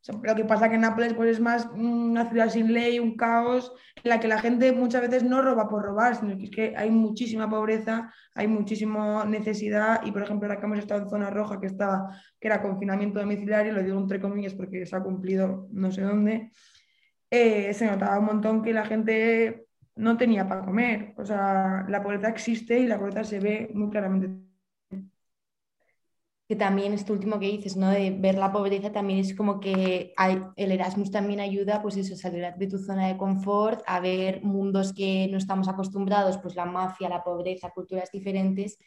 O 0.00 0.04
sea, 0.06 0.14
lo 0.22 0.36
que 0.36 0.44
pasa 0.44 0.68
que 0.68 0.78
Nápoles 0.78 1.14
pues, 1.14 1.30
es 1.30 1.40
más 1.40 1.68
una 1.74 2.30
ciudad 2.30 2.48
sin 2.50 2.72
ley, 2.72 3.00
un 3.00 3.16
caos, 3.16 3.72
en 3.96 4.10
la 4.10 4.20
que 4.20 4.28
la 4.28 4.38
gente 4.38 4.70
muchas 4.70 5.02
veces 5.02 5.24
no 5.24 5.42
roba 5.42 5.68
por 5.68 5.82
robar, 5.82 6.14
sino 6.14 6.36
que 6.36 6.44
es 6.44 6.50
que 6.50 6.74
hay 6.76 6.90
muchísima 6.90 7.50
pobreza, 7.50 8.12
hay 8.32 8.46
muchísima 8.46 9.24
necesidad. 9.24 10.02
Y 10.04 10.12
por 10.12 10.22
ejemplo, 10.22 10.46
ahora 10.46 10.60
que 10.60 10.66
hemos 10.66 10.78
estado 10.78 11.02
en 11.02 11.10
zona 11.10 11.30
roja, 11.30 11.60
que, 11.60 11.66
estaba, 11.66 12.16
que 12.38 12.46
era 12.46 12.62
confinamiento 12.62 13.18
domiciliario, 13.18 13.72
lo 13.72 13.82
digo 13.82 13.98
entre 13.98 14.20
comillas 14.20 14.54
porque 14.54 14.86
se 14.86 14.94
ha 14.94 15.02
cumplido 15.02 15.66
no 15.72 15.90
sé 15.90 16.02
dónde, 16.02 16.52
eh, 17.28 17.74
se 17.74 17.86
notaba 17.86 18.20
un 18.20 18.26
montón 18.26 18.62
que 18.62 18.72
la 18.72 18.86
gente 18.86 19.65
no 19.96 20.16
tenía 20.16 20.48
para 20.48 20.64
comer. 20.64 21.14
O 21.18 21.24
sea, 21.24 21.84
la 21.88 22.02
pobreza 22.02 22.28
existe 22.28 22.78
y 22.78 22.86
la 22.86 22.98
pobreza 22.98 23.24
se 23.24 23.40
ve 23.40 23.70
muy 23.74 23.90
claramente. 23.90 24.28
Que 26.48 26.54
también 26.54 26.92
esto 26.92 27.12
último 27.12 27.40
que 27.40 27.48
dices, 27.50 27.76
¿no? 27.76 27.90
De 27.90 28.12
ver 28.12 28.36
la 28.38 28.52
pobreza 28.52 28.92
también 28.92 29.18
es 29.18 29.34
como 29.34 29.58
que 29.58 30.12
hay, 30.16 30.40
el 30.54 30.70
Erasmus 30.70 31.10
también 31.10 31.40
ayuda, 31.40 31.82
pues 31.82 31.96
eso, 31.96 32.14
a 32.14 32.16
salir 32.16 32.44
de 32.56 32.66
tu 32.68 32.78
zona 32.78 33.08
de 33.08 33.16
confort, 33.16 33.82
a 33.86 33.98
ver 33.98 34.42
mundos 34.44 34.92
que 34.92 35.26
no 35.28 35.38
estamos 35.38 35.66
acostumbrados, 35.66 36.38
pues 36.38 36.54
la 36.54 36.64
mafia, 36.64 37.08
la 37.08 37.24
pobreza, 37.24 37.70
culturas 37.70 38.12
diferentes. 38.12 38.78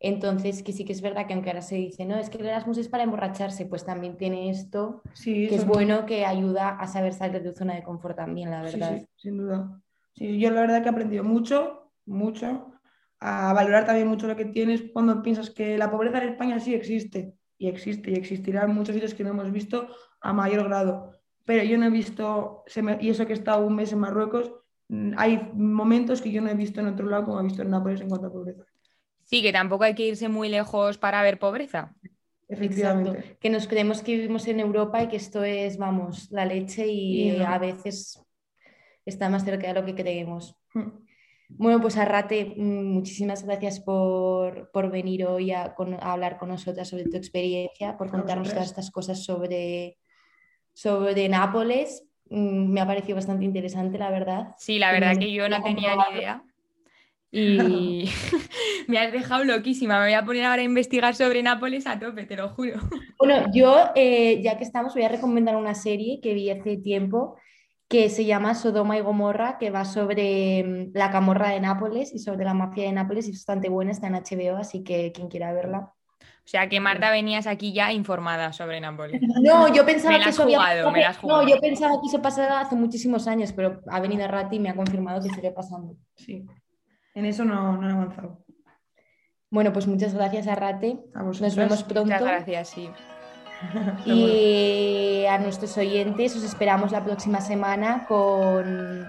Entonces, 0.00 0.62
que 0.62 0.72
sí 0.72 0.84
que 0.86 0.92
es 0.94 1.02
verdad 1.02 1.26
que 1.26 1.34
aunque 1.34 1.50
ahora 1.50 1.60
se 1.62 1.76
dice, 1.76 2.06
no, 2.06 2.16
es 2.16 2.30
que 2.30 2.38
el 2.38 2.46
Erasmus 2.46 2.78
es 2.78 2.88
para 2.88 3.04
emborracharse, 3.04 3.66
pues 3.66 3.84
también 3.84 4.16
tiene 4.16 4.48
esto, 4.50 5.02
Sí, 5.14 5.46
que 5.48 5.56
es 5.56 5.66
bueno, 5.66 6.06
que 6.06 6.24
ayuda 6.24 6.70
a 6.70 6.86
saber 6.86 7.12
salir 7.12 7.42
de 7.42 7.50
tu 7.50 7.56
zona 7.58 7.74
de 7.74 7.82
confort 7.82 8.16
también, 8.16 8.50
la 8.50 8.62
Sí, 8.62 8.80
verdad. 8.80 8.98
sí, 9.00 9.08
sin 9.16 9.36
duda. 9.38 9.82
Sí, 10.14 10.38
yo 10.38 10.50
la 10.50 10.62
verdad 10.62 10.82
que 10.82 10.88
he 10.88 10.92
aprendido 10.92 11.24
mucho, 11.24 11.90
mucho, 12.06 12.72
a 13.18 13.52
valorar 13.52 13.84
también 13.84 14.06
mucho 14.06 14.26
lo 14.26 14.36
que 14.36 14.44
tienes 14.44 14.84
cuando 14.92 15.22
piensas 15.22 15.50
que 15.50 15.76
la 15.76 15.90
pobreza 15.90 16.18
en 16.18 16.30
España 16.30 16.60
sí 16.60 16.74
existe, 16.74 17.34
y 17.58 17.68
existe, 17.68 18.10
y 18.10 18.14
existirá 18.14 18.64
en 18.64 18.74
muchos 18.74 18.94
sitios 18.94 19.14
que 19.14 19.24
no 19.24 19.30
hemos 19.30 19.50
visto 19.50 19.88
a 20.20 20.32
mayor 20.32 20.64
grado. 20.64 21.12
Pero 21.44 21.64
yo 21.64 21.76
no 21.78 21.86
he 21.86 21.90
visto, 21.90 22.64
y 23.00 23.08
eso 23.08 23.26
que 23.26 23.32
he 23.32 23.36
estado 23.36 23.66
un 23.66 23.74
mes 23.76 23.92
en 23.92 23.98
Marruecos, 23.98 24.52
mm, 24.88 25.12
hay 25.16 25.50
momentos 25.54 26.22
que 26.22 26.30
yo 26.30 26.40
no 26.40 26.50
he 26.50 26.54
visto 26.54 26.80
en 26.80 26.88
otro 26.88 27.06
lado 27.06 27.24
como 27.24 27.40
he 27.40 27.44
visto 27.44 27.62
en 27.62 27.70
Nápoles 27.70 28.00
en 28.00 28.08
cuanto 28.08 28.28
a 28.28 28.32
pobreza. 28.32 28.64
Sí, 29.24 29.42
que 29.42 29.52
tampoco 29.52 29.84
hay 29.84 29.94
que 29.94 30.06
irse 30.06 30.28
muy 30.28 30.48
lejos 30.48 30.98
para 30.98 31.22
ver 31.22 31.38
pobreza. 31.38 31.94
Efectivamente. 32.48 33.10
Exacto. 33.10 33.38
Que 33.40 33.50
nos 33.50 33.66
creemos 33.66 34.02
que 34.02 34.16
vivimos 34.16 34.46
en 34.48 34.60
Europa 34.60 35.02
y 35.02 35.08
que 35.08 35.16
esto 35.16 35.42
es, 35.42 35.78
vamos, 35.78 36.30
la 36.30 36.44
leche 36.44 36.86
y 36.86 37.30
Y 37.30 37.38
no. 37.38 37.46
a 37.46 37.58
veces 37.58 38.23
está 39.04 39.28
más 39.28 39.44
cerca 39.44 39.68
de 39.68 39.74
lo 39.74 39.84
que 39.84 39.94
creemos. 39.94 40.56
Mm. 40.74 40.88
Bueno, 41.56 41.80
pues 41.80 41.96
Arrate, 41.98 42.54
mm, 42.56 42.84
muchísimas 42.84 43.44
gracias 43.44 43.78
por, 43.78 44.70
venir 44.90 45.26
hoy 45.26 45.52
a, 45.52 45.74
hablar 46.00 46.38
con 46.38 46.48
nosotras 46.48 46.88
sobre 46.88 47.04
tu 47.04 47.16
experiencia, 47.16 47.96
por 47.96 48.10
contarnos 48.10 48.48
todas 48.48 48.66
estas 48.66 48.90
cosas 48.90 49.22
sobre, 49.22 49.98
sobre 50.72 51.28
Nápoles. 51.28 52.04
Mm, 52.30 52.72
me 52.72 52.80
ha 52.80 52.86
parecido 52.86 53.16
bastante 53.16 53.44
interesante, 53.44 53.98
la 53.98 54.10
verdad. 54.10 54.54
Sí, 54.58 54.78
la 54.78 54.90
verdad 54.90 55.16
que 55.18 55.32
yo 55.32 55.48
no 55.48 55.62
tenía 55.62 55.94
ni 55.94 56.16
idea. 56.16 56.44
Y 57.30 58.08
me 58.88 58.98
has 58.98 59.12
dejado 59.12 59.44
loquísima. 59.44 59.98
Me 59.98 60.06
voy 60.06 60.14
a 60.14 60.24
poner 60.24 60.44
ahora 60.44 60.62
a 60.62 60.64
investigar 60.64 61.14
sobre 61.14 61.42
Nápoles 61.42 61.86
a 61.86 61.98
tope, 61.98 62.24
te 62.24 62.36
lo 62.36 62.48
juro. 62.48 62.80
Bueno, 63.18 63.46
yo, 63.52 63.90
eh, 63.94 64.40
ya 64.42 64.56
que 64.56 64.64
estamos, 64.64 64.94
voy 64.94 65.02
a 65.02 65.08
recomendar 65.08 65.56
una 65.56 65.74
serie 65.74 66.20
que 66.20 66.34
vi 66.34 66.50
hace 66.50 66.76
tiempo 66.78 67.36
que 67.88 68.08
se 68.08 68.24
llama 68.24 68.54
Sodoma 68.54 68.96
y 68.96 69.00
Gomorra, 69.00 69.58
que 69.58 69.70
va 69.70 69.84
sobre 69.84 70.64
mm, 70.64 70.90
la 70.94 71.10
camorra 71.10 71.50
de 71.50 71.60
Nápoles 71.60 72.12
y 72.14 72.18
sobre 72.18 72.44
la 72.44 72.54
mafia 72.54 72.84
de 72.84 72.92
Nápoles 72.92 73.26
y 73.26 73.30
es 73.30 73.38
bastante 73.38 73.68
buena, 73.68 73.92
está 73.92 74.06
en 74.06 74.14
HBO, 74.14 74.56
así 74.56 74.82
que 74.82 75.12
quien 75.12 75.28
quiera 75.28 75.52
verla. 75.52 75.92
O 76.20 76.46
sea 76.46 76.68
que 76.68 76.78
Marta 76.78 77.10
venías 77.10 77.46
aquí 77.46 77.72
ya 77.72 77.90
informada 77.92 78.52
sobre 78.52 78.78
Nápoles. 78.80 79.20
No, 79.40 79.72
yo 79.72 79.86
pensaba 79.86 80.18
que 80.18 80.28
eso 80.28 80.46
No, 81.22 81.48
yo 81.48 81.58
pensaba 81.58 82.00
que 82.00 82.08
eso 82.08 82.20
pasaba 82.20 82.60
hace 82.60 82.76
muchísimos 82.76 83.26
años, 83.26 83.52
pero 83.52 83.80
ha 83.90 84.00
venido 84.00 84.28
Rati 84.28 84.56
y 84.56 84.60
me 84.60 84.68
ha 84.68 84.76
confirmado 84.76 85.22
que 85.22 85.30
sigue 85.30 85.52
pasando. 85.52 85.96
Sí. 86.16 86.44
En 87.14 87.24
eso 87.24 87.44
no, 87.44 87.78
no 87.78 87.88
he 87.88 87.92
avanzado. 87.92 88.44
Bueno, 89.50 89.72
pues 89.72 89.86
muchas 89.86 90.12
gracias 90.14 90.46
a 90.48 90.54
Rate. 90.54 90.98
Nos 91.14 91.56
vemos 91.56 91.82
pronto. 91.84 92.04
Muchas 92.04 92.22
gracias, 92.22 92.68
sí. 92.68 92.90
Y 94.04 95.24
a 95.26 95.38
nuestros 95.38 95.76
oyentes 95.78 96.36
os 96.36 96.42
esperamos 96.42 96.92
la 96.92 97.04
próxima 97.04 97.40
semana 97.40 98.04
con, 98.06 99.06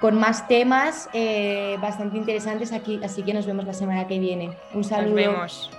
con 0.00 0.18
más 0.18 0.46
temas 0.48 1.08
eh, 1.12 1.76
bastante 1.80 2.16
interesantes 2.16 2.72
aquí, 2.72 3.00
así 3.02 3.22
que 3.22 3.34
nos 3.34 3.46
vemos 3.46 3.64
la 3.64 3.74
semana 3.74 4.06
que 4.06 4.18
viene. 4.18 4.56
Un 4.74 4.84
saludo. 4.84 5.14
Nos 5.14 5.14
vemos. 5.14 5.70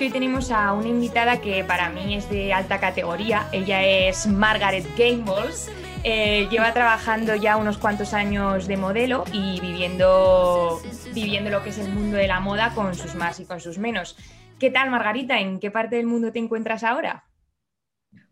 Que 0.00 0.06
hoy 0.06 0.12
tenemos 0.12 0.50
a 0.50 0.72
una 0.72 0.88
invitada 0.88 1.42
que 1.42 1.62
para 1.62 1.90
mí 1.90 2.14
es 2.14 2.30
de 2.30 2.54
alta 2.54 2.80
categoría. 2.80 3.50
Ella 3.52 3.84
es 3.84 4.26
Margaret 4.26 4.86
Gameballs. 4.96 5.68
Eh, 6.04 6.48
lleva 6.50 6.72
trabajando 6.72 7.34
ya 7.34 7.58
unos 7.58 7.76
cuantos 7.76 8.14
años 8.14 8.66
de 8.66 8.78
modelo 8.78 9.24
y 9.30 9.60
viviendo, 9.60 10.80
viviendo 11.12 11.50
lo 11.50 11.62
que 11.62 11.68
es 11.68 11.76
el 11.76 11.92
mundo 11.92 12.16
de 12.16 12.26
la 12.26 12.40
moda 12.40 12.74
con 12.74 12.94
sus 12.94 13.14
más 13.14 13.40
y 13.40 13.44
con 13.44 13.60
sus 13.60 13.76
menos. 13.76 14.16
¿Qué 14.58 14.70
tal, 14.70 14.90
Margarita? 14.90 15.38
¿En 15.38 15.60
qué 15.60 15.70
parte 15.70 15.96
del 15.96 16.06
mundo 16.06 16.32
te 16.32 16.38
encuentras 16.38 16.82
ahora? 16.82 17.28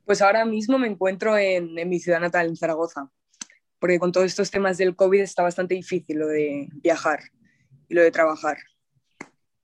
Pues 0.06 0.22
ahora 0.22 0.46
mismo 0.46 0.78
me 0.78 0.88
encuentro 0.88 1.37
en, 1.37 1.75
mi 1.87 2.00
ciudad 2.00 2.20
natal, 2.20 2.46
en 2.46 2.56
Zaragoza, 2.56 3.10
porque 3.78 3.98
con 3.98 4.10
todos 4.10 4.25
estos 4.25 4.50
temas 4.50 4.78
del 4.78 4.96
COVID 4.96 5.20
está 5.20 5.42
bastante 5.42 5.75
difícil 5.75 6.18
lo 6.18 6.28
de 6.28 6.66
viajar 6.76 7.20
y 7.90 7.94
lo 7.94 8.00
de 8.00 8.10
trabajar. 8.10 8.56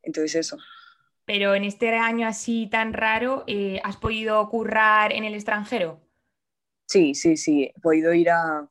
Entonces 0.02 0.34
eso. 0.34 0.58
Pero 1.24 1.54
en 1.54 1.64
este 1.64 1.94
año 1.94 2.26
así 2.26 2.66
tan 2.66 2.92
raro, 2.92 3.44
eh, 3.46 3.80
¿has 3.82 3.96
podido 3.96 4.48
currar 4.50 5.12
en 5.12 5.24
el 5.24 5.34
extranjero? 5.34 6.00
Sí, 6.86 7.14
sí, 7.14 7.36
sí. 7.36 7.72
He 7.74 7.80
podido 7.80 8.12
ir 8.12 8.30
a, 8.30 8.68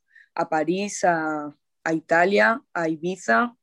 París, 0.49 1.03
a, 1.03 1.55
Italia, 1.91 2.61
a 2.73 2.87
Ibiza 2.87 3.55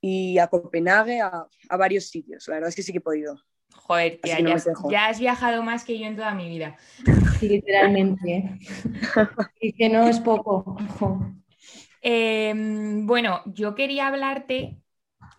y 0.00 0.38
a 0.38 0.48
Copenhague, 0.48 1.20
a, 1.20 1.48
varios 1.76 2.08
sitios. 2.08 2.46
La 2.48 2.54
verdad 2.54 2.68
es 2.68 2.76
que 2.76 2.82
sí 2.82 2.92
que 2.92 2.98
he 2.98 3.02
podido. 3.02 3.40
Joder, 3.74 4.20
tía, 4.20 4.38
ya, 4.90 5.06
has 5.06 5.18
viajado 5.18 5.62
más 5.62 5.84
que 5.84 5.98
yo 5.98 6.06
en 6.06 6.16
toda 6.16 6.34
mi 6.34 6.48
vida. 6.48 6.76
Sí, 7.38 7.48
literalmente. 7.48 8.58
y 9.60 9.72
que 9.72 9.88
no 9.88 10.06
es 10.06 10.20
poco. 10.20 10.76
Em, 12.00 13.06
bueno, 13.06 13.42
yo 13.46 13.74
quería 13.74 14.08
hablarte, 14.08 14.78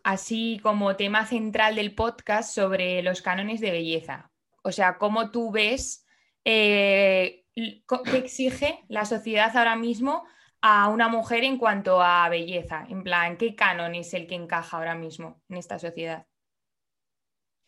así 0.03 0.60
como 0.63 0.96
tema 0.96 1.25
central 1.25 1.75
del 1.75 1.96
podcast, 1.96 2.53
sobre 2.53 3.01
los 3.03 3.22
cánones 3.22 3.62
de 3.62 3.72
belleza. 3.72 4.32
O 4.63 4.72
sea, 4.72 4.98
cómo 4.98 5.32
tú 5.32 5.51
ves 5.51 6.06
eh, 6.46 7.39
¿Qué 7.56 8.18
exige 8.18 8.84
la 8.88 9.06
sociedad 9.06 9.56
ahora 9.56 9.75
mismo 9.75 10.25
a 10.62 10.89
una 10.89 11.08
mujer 11.10 11.44
en 11.44 11.58
cuanto 11.58 12.01
a 12.01 12.29
belleza? 12.29 12.86
En 12.89 13.03
plan, 13.03 13.38
¿qué 13.38 13.56
canon 13.56 13.96
es 13.96 14.13
el 14.13 14.27
que 14.27 14.36
encaja 14.36 14.77
ahora 14.77 14.96
mismo 14.96 15.41
en 15.50 15.58
esta 15.58 15.79
sociedad? 15.79 16.25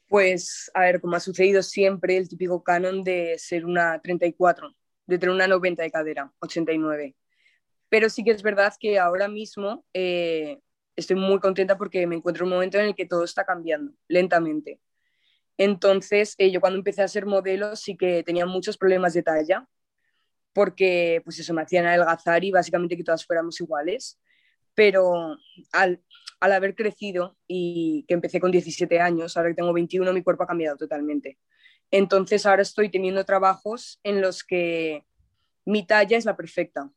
Pues, 0.08 0.70
a 0.74 0.82
ver, 0.82 1.00
como 1.00 1.16
ha 1.16 1.20
sucedido 1.20 1.64
siempre, 1.64 2.18
el 2.18 2.28
típico 2.28 2.64
canon 2.64 3.04
de 3.04 3.38
ser 3.38 3.66
una 3.66 4.00
34, 4.02 4.76
de 5.06 5.18
tener 5.18 5.34
una 5.34 5.48
90 5.48 5.84
de 5.84 5.92
cadera, 5.92 6.32
89. 6.40 7.16
Pero 7.90 8.10
sí 8.10 8.24
que 8.24 8.32
es 8.32 8.44
verdad 8.44 8.74
que 8.80 9.00
ahora 9.00 9.28
mismo 9.28 9.86
eh, 9.94 10.60
estoy 11.02 11.18
muy 11.18 11.40
contenta 11.40 11.78
porque 11.78 12.08
me 12.08 12.16
encuentro 12.16 12.46
en 12.46 12.52
un 12.52 12.56
momento 12.56 12.80
en 12.80 12.86
el 12.86 12.96
que 12.96 13.06
todo 13.06 13.24
está 13.24 13.44
cambiando 13.44 13.94
lentamente. 14.08 14.80
Entonces, 15.58 16.36
eh, 16.38 16.52
yo 16.52 16.62
cuando 16.62 16.78
empecé 16.78 17.02
a 17.04 17.08
ser 17.08 17.26
modelo 17.26 17.76
sí 17.76 17.98
que 17.98 18.24
tenía 18.24 18.46
muchos 18.46 18.78
problemas 18.78 19.14
de 19.14 19.24
talla 19.24 19.68
porque 20.54 21.22
pues 21.24 21.40
eso 21.40 21.54
me 21.54 21.62
hacían 21.62 21.86
adelgazar 21.86 22.44
y 22.44 22.52
básicamente 22.52 22.98
que 22.98 23.04
todas 23.04 23.26
fuéramos 23.26 23.60
iguales. 23.62 24.20
Pero 24.74 25.38
al, 25.72 26.02
al 26.40 26.54
haber 26.54 26.76
crecido 26.76 27.38
y 27.48 28.06
que 28.08 28.14
empecé 28.14 28.40
con 28.40 28.52
17 28.52 29.00
años, 29.00 29.36
ahora 29.38 29.50
que 29.50 29.56
tengo 29.56 29.74
21, 29.74 30.14
mi 30.14 30.24
cuerpo 30.24 30.44
ha 30.44 30.48
cambiado 30.48 30.78
totalmente. 30.78 31.38
Entonces 31.92 32.46
ahora 32.46 32.62
estoy 32.62 32.90
teniendo 32.90 33.26
trabajos 33.26 34.00
en 34.04 34.22
los 34.22 34.44
que 34.44 35.06
mi 35.66 35.86
talla 35.86 36.18
es 36.18 36.26
la 36.26 36.36
perfecta, 36.36 36.90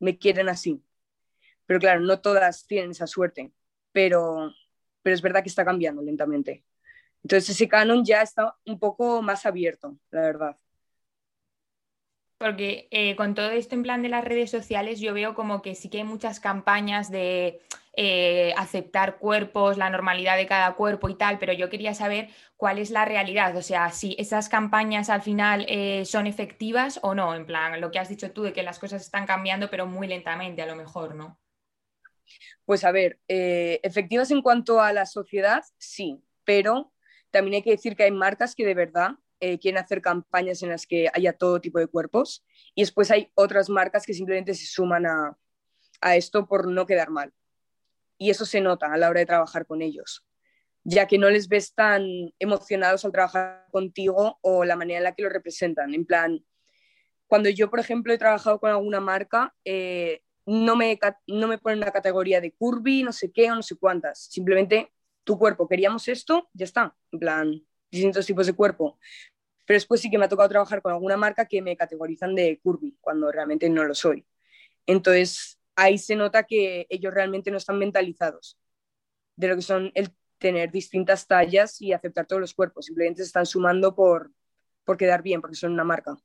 me 0.00 0.18
quieren 0.18 0.48
así. 0.48 0.82
Pero 1.68 1.80
claro, 1.80 2.00
no 2.00 2.18
todas 2.20 2.66
tienen 2.66 2.92
esa 2.92 3.06
suerte, 3.06 3.52
pero, 3.92 4.54
pero 5.02 5.14
es 5.14 5.20
verdad 5.20 5.42
que 5.42 5.50
está 5.50 5.66
cambiando 5.66 6.00
lentamente. 6.00 6.64
Entonces 7.22 7.50
ese 7.50 7.68
canon 7.68 8.06
ya 8.06 8.22
está 8.22 8.56
un 8.64 8.78
poco 8.78 9.20
más 9.20 9.44
abierto, 9.44 9.98
la 10.10 10.22
verdad. 10.22 10.56
Porque 12.38 12.88
eh, 12.90 13.16
con 13.16 13.34
todo 13.34 13.50
esto 13.50 13.74
en 13.74 13.82
plan 13.82 14.00
de 14.00 14.08
las 14.08 14.24
redes 14.24 14.50
sociales, 14.50 14.98
yo 14.98 15.12
veo 15.12 15.34
como 15.34 15.60
que 15.60 15.74
sí 15.74 15.90
que 15.90 15.98
hay 15.98 16.04
muchas 16.04 16.40
campañas 16.40 17.10
de 17.10 17.60
eh, 17.96 18.54
aceptar 18.56 19.18
cuerpos, 19.18 19.76
la 19.76 19.90
normalidad 19.90 20.38
de 20.38 20.46
cada 20.46 20.74
cuerpo 20.74 21.10
y 21.10 21.16
tal, 21.16 21.38
pero 21.38 21.52
yo 21.52 21.68
quería 21.68 21.92
saber 21.92 22.30
cuál 22.56 22.78
es 22.78 22.90
la 22.90 23.04
realidad, 23.04 23.54
o 23.56 23.62
sea, 23.62 23.90
si 23.90 24.16
esas 24.18 24.48
campañas 24.48 25.10
al 25.10 25.20
final 25.20 25.66
eh, 25.68 26.06
son 26.06 26.26
efectivas 26.26 26.98
o 27.02 27.14
no, 27.14 27.34
en 27.34 27.44
plan, 27.44 27.78
lo 27.78 27.90
que 27.90 27.98
has 27.98 28.08
dicho 28.08 28.30
tú 28.32 28.44
de 28.44 28.54
que 28.54 28.62
las 28.62 28.78
cosas 28.78 29.02
están 29.02 29.26
cambiando, 29.26 29.68
pero 29.68 29.86
muy 29.86 30.06
lentamente 30.06 30.62
a 30.62 30.66
lo 30.66 30.76
mejor, 30.76 31.14
¿no? 31.14 31.38
Pues 32.64 32.84
a 32.84 32.92
ver, 32.92 33.18
efectivas 33.28 34.30
en 34.30 34.42
cuanto 34.42 34.80
a 34.80 34.92
la 34.92 35.06
sociedad, 35.06 35.62
sí, 35.78 36.22
pero 36.44 36.92
también 37.30 37.56
hay 37.56 37.62
que 37.62 37.70
decir 37.72 37.96
que 37.96 38.04
hay 38.04 38.10
marcas 38.10 38.54
que 38.54 38.64
de 38.64 38.74
verdad 38.74 39.12
eh, 39.40 39.58
quieren 39.60 39.78
hacer 39.78 40.02
campañas 40.02 40.64
en 40.64 40.70
las 40.70 40.84
que 40.84 41.08
haya 41.14 41.32
todo 41.32 41.60
tipo 41.60 41.78
de 41.78 41.86
cuerpos 41.86 42.44
y 42.74 42.82
después 42.82 43.10
hay 43.12 43.30
otras 43.34 43.70
marcas 43.70 44.04
que 44.04 44.12
simplemente 44.12 44.52
se 44.52 44.66
suman 44.66 45.06
a, 45.06 45.36
esto 46.16 46.46
por 46.46 46.68
no 46.68 46.86
quedar 46.86 47.10
mal. 47.10 47.32
Y 48.18 48.30
eso 48.30 48.44
se 48.44 48.60
nota 48.60 48.92
a 48.92 48.96
la 48.96 49.08
hora 49.08 49.20
de 49.20 49.26
trabajar 49.26 49.64
con 49.66 49.80
ellos, 49.80 50.26
ya 50.82 51.06
que 51.06 51.18
no 51.18 51.30
les 51.30 51.48
ves 51.48 51.72
tan 51.72 52.32
emocionados 52.40 53.04
al 53.04 53.12
trabajar 53.12 53.66
contigo 53.70 54.38
o 54.42 54.64
la 54.64 54.74
manera 54.74 54.98
en 54.98 55.04
la 55.04 55.14
que 55.14 55.22
lo 55.22 55.28
representan. 55.28 55.94
En 55.94 56.04
plan, 56.04 56.44
cuando 57.28 57.48
yo, 57.48 57.70
por 57.70 57.78
ejemplo, 57.78 58.12
he 58.12 58.18
trabajado 58.18 58.58
con 58.58 58.70
alguna 58.70 59.00
marca, 59.00 59.54
eh, 59.64 60.22
no, 60.48 60.76
me, 60.76 60.98
no 61.26 61.46
me 61.46 61.58
ponen 61.58 61.80
una 61.80 61.92
categoría 61.92 62.40
de 62.40 62.52
curvy, 62.52 63.02
no 63.02 63.12
sé 63.12 63.30
qué 63.30 63.50
o 63.50 63.54
no 63.54 63.62
sé 63.62 63.76
cuántas. 63.76 64.24
Simplemente 64.30 64.92
tu 65.22 65.38
cuerpo, 65.38 65.68
queríamos 65.68 66.08
esto, 66.08 66.48
ya 66.54 66.64
está. 66.64 66.96
En 67.12 67.18
plan, 67.18 67.66
distintos 67.90 68.24
tipos 68.24 68.46
de 68.46 68.54
cuerpo. 68.54 68.98
Pero 69.66 69.76
después 69.76 70.00
sí 70.00 70.10
que 70.10 70.16
me 70.16 70.24
ha 70.24 70.28
tocado 70.28 70.48
trabajar 70.48 70.80
con 70.80 70.92
alguna 70.92 71.18
marca 71.18 71.44
que 71.44 71.60
me 71.60 71.76
categorizan 71.76 72.34
de 72.34 72.58
curvy, 72.62 72.96
cuando 73.00 73.30
realmente 73.30 73.68
no 73.68 73.84
lo 73.84 73.94
soy. 73.94 74.26
Entonces, 74.86 75.58
ahí 75.76 75.98
se 75.98 76.16
nota 76.16 76.44
que 76.44 76.86
ellos 76.88 77.12
realmente 77.12 77.50
no 77.50 77.58
están 77.58 77.78
mentalizados 77.78 78.58
de 79.36 79.48
lo 79.48 79.56
que 79.56 79.62
son 79.62 79.92
el 79.94 80.08
tener 80.38 80.72
distintas 80.72 81.26
tallas 81.26 81.78
y 81.82 81.92
aceptar 81.92 82.26
todos 82.26 82.40
los 82.40 82.54
cuerpos. 82.54 82.86
Simplemente 82.86 83.22
se 83.22 83.26
están 83.26 83.44
sumando 83.44 83.94
por, 83.94 84.32
por 84.84 84.96
quedar 84.96 85.22
bien, 85.22 85.42
porque 85.42 85.56
son 85.56 85.72
una 85.72 85.84
marca. 85.84 86.16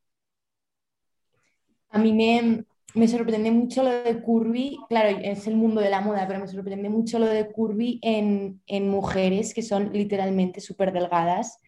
A 1.90 2.00
mí 2.00 2.14
me, 2.14 2.64
me 2.96 3.08
sorprende 3.08 3.52
mucho 3.52 3.84
lo 3.84 3.90
de 3.90 4.22
curvy, 4.22 4.78
claro, 4.88 5.18
es 5.22 5.48
el 5.48 5.56
mundo 5.56 5.82
de 5.82 5.90
la 5.90 6.02
moda, 6.02 6.28
pero 6.28 6.40
me 6.40 6.48
sorprende 6.48 6.90
mucho 6.90 7.20
lo 7.20 7.26
de 7.26 7.52
curvy 7.52 8.00
en, 8.02 8.62
en 8.68 8.90
mujeres 8.90 9.54
que 9.54 9.64
son 9.64 9.92
literalmente 9.94 10.62
súper 10.62 10.94
delgadas 10.94 11.60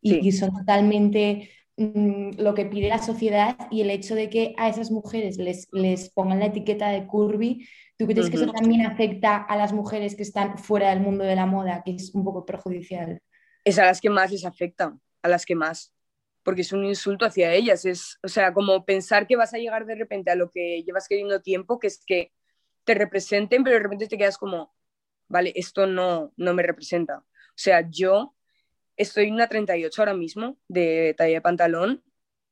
y, 0.00 0.32
son 0.32 0.52
totalmente 0.52 1.50
mm, 1.76 2.32
lo 2.38 2.54
que 2.54 2.66
pide 2.66 2.88
la 2.88 2.98
sociedad 2.98 3.56
y 3.70 3.82
el 3.82 3.90
hecho 3.90 4.16
de 4.16 4.28
que 4.28 4.54
a 4.58 4.68
esas 4.68 4.90
mujeres 4.90 5.36
les, 5.36 5.68
les 5.72 6.10
pongan 6.10 6.40
la 6.40 6.46
etiqueta 6.46 6.88
de 6.88 7.06
curvy, 7.06 7.68
¿tú 7.96 8.06
crees 8.06 8.28
que 8.28 8.36
eso 8.36 8.50
también 8.50 8.84
afecta 8.84 9.36
a 9.36 9.56
las 9.56 9.72
mujeres 9.72 10.16
que 10.16 10.24
están 10.24 10.58
fuera 10.58 10.90
del 10.90 11.00
mundo 11.00 11.22
de 11.22 11.36
la 11.36 11.46
moda, 11.46 11.82
que 11.84 11.92
es 11.92 12.12
un 12.14 12.24
poco 12.24 12.44
perjudicial? 12.44 13.20
Es 13.64 13.78
a 13.78 13.84
las 13.84 14.00
que 14.00 14.10
más 14.10 14.32
les 14.32 14.44
afecta, 14.44 14.98
a 15.22 15.28
las 15.28 15.46
que 15.46 15.54
más 15.54 15.92
porque 16.42 16.62
es 16.62 16.72
un 16.72 16.84
insulto 16.84 17.24
hacia 17.24 17.52
ellas. 17.52 17.84
Es, 17.84 18.18
o 18.22 18.28
sea, 18.28 18.52
como 18.52 18.84
pensar 18.84 19.26
que 19.26 19.36
vas 19.36 19.54
a 19.54 19.58
llegar 19.58 19.86
de 19.86 19.94
repente 19.94 20.30
a 20.30 20.34
lo 20.34 20.50
que 20.50 20.82
llevas 20.84 21.08
queriendo 21.08 21.40
tiempo, 21.42 21.78
que 21.78 21.86
es 21.88 22.02
que 22.04 22.32
te 22.84 22.94
representen, 22.94 23.64
pero 23.64 23.76
de 23.76 23.82
repente 23.82 24.08
te 24.08 24.18
quedas 24.18 24.38
como, 24.38 24.74
vale, 25.28 25.52
esto 25.54 25.86
no, 25.86 26.32
no 26.36 26.54
me 26.54 26.62
representa. 26.62 27.18
O 27.18 27.56
sea, 27.56 27.88
yo 27.88 28.34
estoy 28.96 29.28
en 29.28 29.34
una 29.34 29.48
38 29.48 30.02
ahora 30.02 30.14
mismo 30.14 30.58
de 30.68 31.14
talla 31.16 31.34
de 31.34 31.40
pantalón 31.40 32.02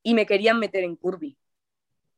y 0.03 0.13
me 0.13 0.25
querían 0.25 0.59
meter 0.59 0.83
en 0.83 0.95
curvy. 0.95 1.37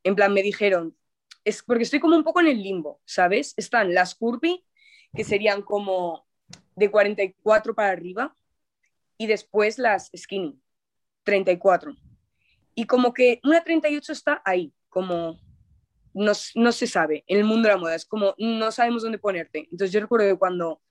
En 0.04 0.16
plan, 0.16 0.34
me 0.34 0.44
dijeron, 0.44 0.96
es 1.44 1.64
porque 1.64 1.84
estoy 1.84 2.00
como 2.00 2.16
un 2.16 2.24
poco 2.24 2.40
en 2.40 2.48
el 2.48 2.62
limbo, 2.62 3.02
¿sabes? 3.06 3.54
Están 3.58 3.94
las 3.94 4.16
curvy, 4.16 4.66
que 5.16 5.24
serían 5.24 5.62
como 5.62 6.26
de 6.76 6.90
44 6.90 7.76
para 7.76 7.90
arriba, 7.90 8.36
y 9.18 9.28
después 9.28 9.78
las 9.78 10.10
skinny, 10.16 10.60
34. 11.24 11.96
Y 12.76 12.86
como 12.86 13.14
que 13.14 13.40
una 13.44 13.64
38 13.64 14.12
está 14.12 14.42
ahí, 14.46 14.74
como 14.90 15.40
no, 16.14 16.32
no, 16.56 16.72
se 16.72 16.88
sabe 16.88 17.24
en 17.28 17.40
el 17.40 17.44
mundo 17.44 17.68
de 17.68 17.76
la 17.76 17.80
moda, 17.80 17.96
es 17.96 18.06
como 18.06 18.36
no 18.38 18.72
sabemos 18.72 19.04
dónde 19.04 19.18
ponerte. 19.18 19.68
Entonces 19.72 19.92
yo 19.92 20.00
recuerdo 20.00 20.28
que 20.28 20.38
cuando 20.38 20.82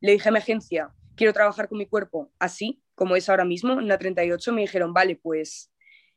le 0.00 0.12
dije 0.12 0.28
a 0.28 0.32
mi 0.32 0.38
agencia, 0.38 0.92
quiero 1.16 1.32
trabajar 1.32 1.68
con 1.68 1.78
mi 1.78 1.86
cuerpo 1.86 2.30
así, 2.38 2.82
como 2.94 3.16
es 3.16 3.28
ahora 3.28 3.44
mismo, 3.44 3.72
en 3.72 3.78
una 3.80 3.98
38, 3.98 4.52
me 4.52 4.62
dijeron, 4.62 4.92
vale, 4.92 5.16
pues 5.16 5.72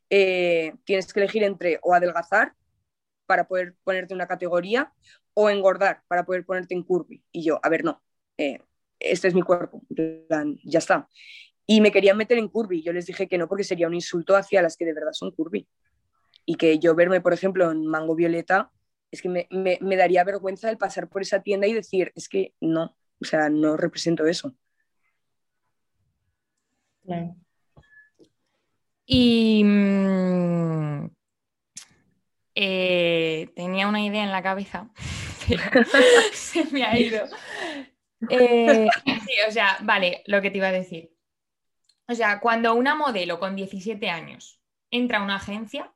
eh, 0.09 0.73
tienes 0.85 1.11
que 1.11 1.19
elegir 1.19 1.43
entre 1.43 1.79
o 1.81 1.93
adelgazar 1.93 2.53
para 3.25 3.47
poder 3.47 3.75
ponerte 3.83 4.13
una 4.13 4.27
categoría 4.27 4.93
o 5.33 5.49
engordar 5.49 6.03
para 6.07 6.25
poder 6.25 6.45
ponerte 6.45 6.75
en 6.75 6.83
curvy. 6.83 7.23
Y 7.31 7.43
yo, 7.43 7.59
a 7.63 7.69
ver, 7.69 7.83
no, 7.83 8.01
eh, 8.37 8.59
este 8.99 9.27
es 9.27 9.33
mi 9.33 9.41
cuerpo, 9.41 9.81
ya 10.63 10.79
está 10.79 11.09
y 11.67 11.81
me 11.81 11.91
querían 11.91 12.17
meter 12.17 12.37
en 12.37 12.47
curvy. 12.47 12.81
Yo 12.81 12.93
les 12.93 13.05
dije 13.05 13.27
que 13.27 13.37
no 13.37 13.47
porque 13.47 13.63
sería 13.63 13.87
un 13.87 13.93
insulto 13.93 14.35
hacia 14.35 14.61
las 14.61 14.77
que 14.77 14.85
de 14.85 14.93
verdad 14.93 15.13
son 15.13 15.31
curvy. 15.31 15.67
Y 16.45 16.55
que 16.55 16.77
yo 16.77 16.93
verme, 16.93 17.21
por 17.21 17.33
ejemplo, 17.33 17.71
en 17.71 17.85
mango 17.87 18.15
violeta, 18.15 18.71
es 19.11 19.21
que 19.21 19.29
me, 19.29 19.47
me, 19.49 19.95
daría 19.95 20.23
vergüenza 20.23 20.69
el 20.69 20.77
pasar 20.77 21.09
por 21.09 21.21
esa 21.21 21.41
tienda 21.41 21.67
y 21.67 21.73
decir, 21.73 22.11
es 22.15 22.29
que 22.29 22.53
no, 22.59 22.95
o 23.21 23.25
sea, 23.25 23.49
no 23.49 23.77
represento 23.77 24.25
eso. 24.27 24.55
Y 29.05 29.63
mm, 29.63 31.09
eh, 32.55 33.49
tenía 33.55 33.87
una 33.87 34.03
idea 34.03 34.23
en 34.23 34.31
la 34.31 34.41
cabeza, 34.41 34.89
se 36.33 36.65
me 36.71 36.83
ha 36.83 36.97
ido. 36.99 37.25
Eh, 38.29 38.87
sí, 39.05 39.33
o 39.47 39.51
sea, 39.51 39.77
vale, 39.83 40.23
lo 40.25 40.41
que 40.41 40.49
te 40.49 40.57
iba 40.57 40.69
a 40.69 40.71
decir. 40.71 41.14
O 42.07 42.13
sea, 42.13 42.39
cuando 42.39 42.75
una 42.75 42.95
modelo 42.95 43.39
con 43.39 43.55
17 43.55 44.09
años 44.09 44.61
entra 44.91 45.19
a 45.19 45.23
una 45.23 45.37
agencia, 45.37 45.93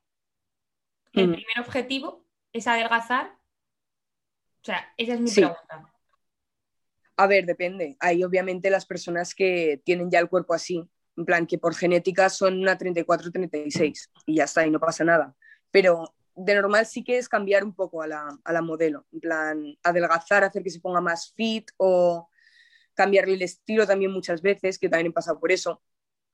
el 1.13 1.29
mm. 1.29 1.33
primer 1.33 1.59
objetivo 1.59 2.25
es 2.53 2.67
adelgazar. 2.67 3.37
O 4.61 4.65
sea, 4.65 4.93
esa 4.97 5.13
es 5.13 5.21
mi 5.21 5.31
pregunta. 5.31 5.93
A 7.15 7.27
ver, 7.27 7.45
depende. 7.45 7.97
Hay 7.99 8.23
obviamente 8.23 8.69
las 8.69 8.85
personas 8.85 9.35
que 9.35 9.81
tienen 9.83 10.09
ya 10.09 10.19
el 10.19 10.29
cuerpo 10.29 10.53
así, 10.53 10.89
en 11.17 11.25
plan 11.25 11.45
que 11.45 11.57
por 11.57 11.75
genética 11.75 12.29
son 12.29 12.59
una 12.59 12.77
34-36 12.77 14.09
y 14.25 14.35
ya 14.35 14.45
está, 14.45 14.65
y 14.65 14.71
no 14.71 14.79
pasa 14.79 15.03
nada. 15.03 15.35
Pero 15.69 16.15
de 16.35 16.55
normal 16.55 16.85
sí 16.85 17.03
que 17.03 17.17
es 17.17 17.27
cambiar 17.27 17.63
un 17.63 17.75
poco 17.75 18.01
a 18.01 18.07
la, 18.07 18.39
a 18.43 18.53
la 18.53 18.61
modelo, 18.61 19.05
en 19.11 19.19
plan 19.19 19.77
adelgazar, 19.83 20.45
hacer 20.45 20.63
que 20.63 20.69
se 20.69 20.79
ponga 20.79 21.01
más 21.01 21.33
fit 21.35 21.69
o 21.77 22.29
cambiarle 22.93 23.33
el 23.33 23.41
estilo 23.41 23.85
también 23.85 24.11
muchas 24.11 24.41
veces, 24.41 24.79
que 24.79 24.89
también 24.89 25.11
he 25.11 25.13
pasado 25.13 25.39
por 25.39 25.51
eso 25.51 25.81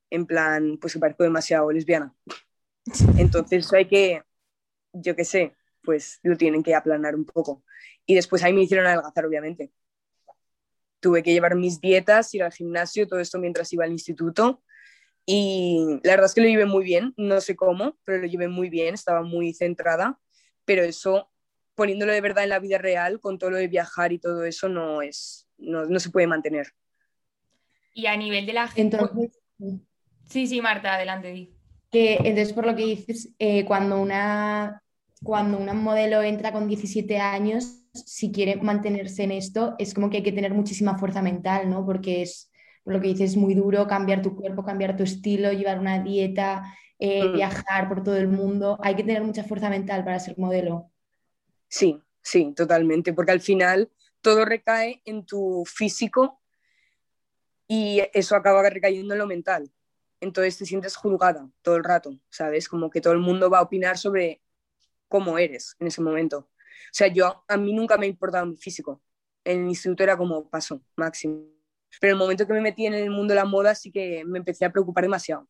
en 0.10 0.26
plan, 0.26 0.78
pues 0.80 0.94
que 0.94 1.00
parezco 1.00 1.24
demasiado 1.24 1.72
lesbiana. 1.72 2.14
Entonces 3.18 3.72
hay 3.74 3.88
que, 3.88 4.22
yo 4.94 5.16
qué 5.16 5.26
sé, 5.26 5.56
pues 5.84 6.20
lo 6.24 6.36
tienen 6.38 6.64
que 6.64 6.76
aplanar 6.76 7.16
un 7.16 7.26
poco. 7.26 7.64
Y 8.06 8.16
después 8.16 8.44
ahí 8.44 8.54
me 8.54 8.64
hicieron 8.64 8.86
adelgazar, 8.88 9.26
obviamente. 9.26 9.72
Tuve 11.00 11.24
que 11.24 11.34
llevar 11.34 11.56
mis 11.56 11.80
dietas, 11.80 12.34
ir 12.34 12.44
al 12.44 12.52
gimnasio, 12.52 13.08
todo 13.08 13.20
esto 13.20 13.40
mientras 13.40 13.72
iba 13.74 13.86
al 13.86 13.92
instituto. 13.92 14.64
Y 15.26 16.00
la 16.04 16.12
verdad 16.12 16.26
es 16.26 16.34
que 16.34 16.42
lo 16.42 16.48
llevé 16.48 16.66
muy 16.66 16.84
bien, 16.84 17.14
no 17.18 17.42
sé 17.42 17.56
cómo, 17.56 17.98
pero 18.04 18.20
lo 18.20 18.28
llevé 18.28 18.48
muy 18.48 18.70
bien, 18.70 18.94
estaba 18.94 19.24
muy 19.24 19.54
centrada. 19.54 20.20
Pero 20.66 20.84
eso, 20.84 21.32
poniéndolo 21.74 22.12
de 22.12 22.22
verdad 22.22 22.44
en 22.44 22.50
la 22.50 22.60
vida 22.60 22.78
real, 22.78 23.20
con 23.20 23.38
todo 23.38 23.52
lo 23.52 23.58
de 23.58 23.68
viajar 23.68 24.12
y 24.12 24.20
todo 24.20 24.44
eso, 24.46 24.70
no 24.70 25.02
es, 25.02 25.48
no, 25.58 25.86
no 25.86 26.00
se 26.00 26.10
puede 26.10 26.28
mantener. 26.28 26.74
Y 27.94 28.08
a 28.08 28.18
nivel 28.18 28.46
de 28.46 28.54
la 28.54 28.68
gente. 28.68 28.98
Entonces, 28.98 29.32
Sí, 30.28 30.48
sí, 30.48 30.62
Marta, 30.62 30.96
adelante. 30.96 31.52
Que, 31.92 32.16
entonces, 32.16 32.54
por 32.54 32.66
lo 32.66 32.76
que 32.76 32.86
dices, 32.86 33.34
eh, 33.40 33.66
cuando, 33.66 34.02
una, 34.02 34.82
cuando 35.24 35.58
una 35.58 35.74
modelo 35.74 36.22
entra 36.22 36.52
con 36.52 36.68
17 36.68 37.18
años, 37.18 37.82
si 37.94 38.32
quiere 38.32 38.58
mantenerse 38.58 39.24
en 39.24 39.32
esto, 39.32 39.76
es 39.80 39.94
como 39.94 40.10
que 40.10 40.18
hay 40.18 40.24
que 40.24 40.32
tener 40.32 40.54
muchísima 40.54 40.98
fuerza 40.98 41.22
mental, 41.22 41.70
¿no? 41.70 41.86
Porque 41.86 42.22
es, 42.22 42.52
por 42.84 42.94
lo 42.94 43.02
que 43.02 43.10
dices, 43.10 43.32
es 43.32 43.38
muy 43.38 43.54
duro 43.54 43.88
cambiar 43.88 44.22
tu 44.22 44.36
cuerpo, 44.36 44.64
cambiar 44.64 44.98
tu 44.98 45.04
estilo, 45.04 45.54
llevar 45.54 45.80
una 45.80 46.04
dieta, 46.04 46.64
eh, 47.00 47.24
mm. 47.24 47.34
viajar 47.34 47.88
por 47.88 48.04
todo 48.04 48.18
el 48.18 48.28
mundo. 48.28 48.78
Hay 48.82 48.96
que 48.96 49.04
tener 49.04 49.24
mucha 49.24 49.44
fuerza 49.44 49.70
mental 49.70 50.04
para 50.04 50.20
ser 50.20 50.38
modelo. 50.38 50.92
Sí, 51.70 52.00
sí, 52.22 52.54
totalmente, 52.56 53.14
porque 53.14 53.32
al 53.32 53.42
final 53.42 53.90
todo 54.22 54.44
recae 54.44 55.02
en 55.06 55.26
tu 55.26 55.64
físico 55.66 56.42
y 57.68 58.02
eso 58.14 58.36
acaba 58.36 58.68
recayendo 58.70 59.14
en 59.14 59.20
lo 59.20 59.28
mental 59.28 59.72
entonces 60.20 60.58
te 60.58 60.66
sientes 60.66 60.96
juzgada 60.96 61.50
todo 61.62 61.76
el 61.76 61.84
rato, 61.84 62.18
¿sabes? 62.30 62.68
Como 62.68 62.90
que 62.90 63.02
todo 63.02 63.14
el 63.14 63.20
mundo 63.20 63.50
va 63.50 63.60
a 63.60 63.64
opinar 63.64 63.98
sobre 63.98 64.42
cómo 65.08 65.38
eres 65.38 65.76
en 65.80 65.88
ese 65.88 66.02
momento. 66.02 66.40
O 66.40 66.94
sea, 66.98 67.08
yo 67.08 67.44
a 67.48 67.58
mí 67.58 67.74
nunca 67.74 67.98
me 67.98 68.06
ha 68.06 68.10
importado 68.10 68.46
mi 68.46 68.58
físico. 68.58 69.02
En 69.44 69.64
el 69.64 69.70
instituto 69.70 70.04
era 70.04 70.18
como 70.18 70.50
paso 70.50 70.82
máximo. 70.96 71.46
Pero 72.00 72.14
el 72.14 72.20
momento 72.20 72.46
que 72.46 72.54
me 72.54 72.62
metí 72.62 72.86
en 72.86 72.94
el 72.94 73.10
mundo 73.10 73.34
de 73.34 73.40
la 73.40 73.46
moda 73.46 73.76
sí 73.76 73.92
que 73.92 74.24
me 74.26 74.40
empecé 74.40 74.66
a 74.66 74.72
preocupar 74.72 75.04
demasiado. 75.04 75.48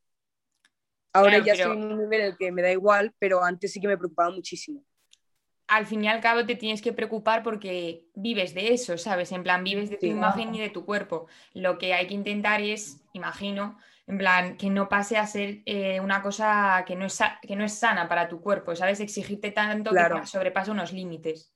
Ahora 1.14 1.40
ya 1.40 1.54
estoy 1.54 1.78
en 1.78 1.84
un 1.84 1.98
nivel 1.98 2.22
en 2.22 2.28
el 2.28 2.38
que 2.38 2.52
me 2.52 2.62
da 2.62 2.72
igual, 2.72 3.14
pero 3.20 3.44
antes 3.44 3.72
sí 3.72 3.80
que 3.80 3.88
me 3.88 3.98
preocupaba 3.98 4.32
muchísimo. 4.32 4.84
Al 5.68 5.86
fin 5.88 6.04
y 6.04 6.08
al 6.10 6.22
cabo 6.22 6.46
te 6.46 6.56
tienes 6.56 6.82
que 6.82 6.94
preocupar 6.94 7.42
porque 7.42 8.06
vives 8.14 8.54
de 8.54 8.74
eso, 8.74 8.98
¿sabes? 8.98 9.32
En 9.32 9.42
plan, 9.42 9.64
vives 9.64 9.90
de 9.90 9.98
tu 9.98 10.06
imagen 10.06 10.54
y 10.54 10.60
de 10.60 10.70
tu 10.70 10.86
cuerpo. 10.86 11.28
Lo 11.54 11.78
que 11.78 11.94
hay 11.94 12.08
que 12.08 12.14
intentar 12.14 12.62
es, 12.62 13.02
imagino, 13.14 13.80
en 14.08 14.18
plan, 14.18 14.58
que 14.58 14.70
no 14.70 14.88
pase 14.88 15.18
a 15.18 15.26
ser 15.26 15.62
eh, 15.66 16.00
una 16.00 16.22
cosa 16.22 16.84
que 16.86 16.96
no, 16.96 17.06
es, 17.06 17.20
que 17.42 17.56
no 17.56 17.64
es 17.64 17.74
sana 17.74 18.08
para 18.08 18.28
tu 18.28 18.40
cuerpo, 18.40 18.76
¿sabes? 18.76 19.00
Exigirte 19.00 19.52
tanto 19.52 19.92
que 19.92 20.28
sobrepasa 20.28 20.72
unos 20.72 20.94
límites. 20.94 21.52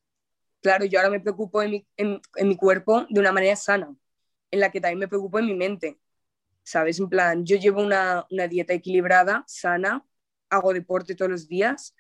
Claro, 0.62 0.86
yo 0.86 1.00
ahora 1.00 1.12
me 1.12 1.20
preocupo 1.20 1.62
en 1.62 1.72
mi, 1.72 1.88
en, 1.96 2.20
mi, 2.48 2.58
cuerpo 2.58 3.06
de 3.10 3.20
una 3.20 3.32
manera 3.32 3.56
sana, 3.56 3.96
en 4.52 4.60
la 4.60 4.72
que 4.72 4.82
también 4.82 5.00
me 5.00 5.08
preocupo 5.08 5.40
en 5.40 5.46
mi 5.46 5.54
mente, 5.54 6.00
¿sabes? 6.64 7.00
En 7.00 7.08
plan, 7.08 7.46
yo 7.46 7.56
llevo 7.56 7.82
una, 7.82 8.26
una 8.32 8.48
dieta 8.48 8.74
equilibrada, 8.74 9.44
sana, 9.48 10.04
hago 10.50 10.74
deporte 10.74 11.16
todos 11.16 11.32
los 11.32 11.48
días, 11.48 11.96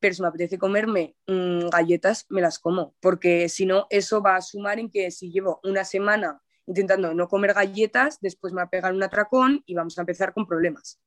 pero 0.00 0.14
si 0.14 0.22
me 0.22 0.28
apetece 0.28 0.58
comerme 0.58 1.14
mm, 1.28 1.68
galletas, 1.68 2.26
me 2.30 2.40
las 2.40 2.58
como, 2.58 2.96
porque 2.98 3.48
si 3.48 3.66
no, 3.66 3.86
eso 3.90 4.22
va 4.22 4.36
a 4.36 4.42
sumar 4.42 4.80
en 4.80 4.90
que 4.90 5.10
si 5.10 5.30
llevo 5.30 5.60
una 5.62 5.84
semana 5.84 6.42
intentando 6.66 7.14
no 7.14 7.28
comer 7.28 7.54
galletas, 7.54 8.18
después 8.20 8.52
me 8.52 8.58
va 8.58 8.64
a 8.64 8.70
pegar 8.70 8.92
un 8.92 9.02
atracón 9.02 9.62
y 9.66 9.74
vamos 9.74 9.98
a 9.98 10.02
empezar 10.02 10.32
con 10.32 10.46
problemas, 10.46 11.00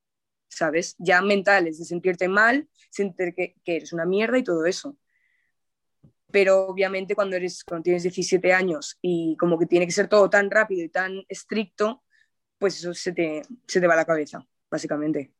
¿sabes? 0.48 0.94
Ya 0.98 1.22
mentales, 1.22 1.78
de 1.78 1.84
sentirte 1.84 2.28
mal, 2.28 2.68
sentir 2.90 3.34
que, 3.34 3.56
eres 3.64 3.92
una 3.92 4.04
mierda 4.04 4.38
y 4.38 4.44
todo 4.44 4.66
eso. 4.66 4.96
Pero 6.30 6.66
obviamente 6.66 7.14
cuando, 7.14 7.36
eres, 7.36 7.64
cuando 7.64 7.84
tienes 7.84 8.02
17 8.02 8.52
años 8.52 8.98
y 9.00 9.36
como 9.38 9.58
que 9.58 9.66
tiene 9.66 9.86
que 9.86 9.92
ser 9.92 10.08
todo 10.08 10.28
tan 10.28 10.50
rápido 10.50 10.84
y 10.84 10.88
tan 10.88 11.22
estricto, 11.28 12.02
pues 12.58 12.78
eso 12.78 12.94
se 12.94 13.12
te, 13.12 13.42
se 13.66 13.80
te 13.80 13.86
va 13.86 13.94
a 13.94 13.98
la 13.98 14.04
cabeza, 14.04 14.46
básicamente. 14.70 15.35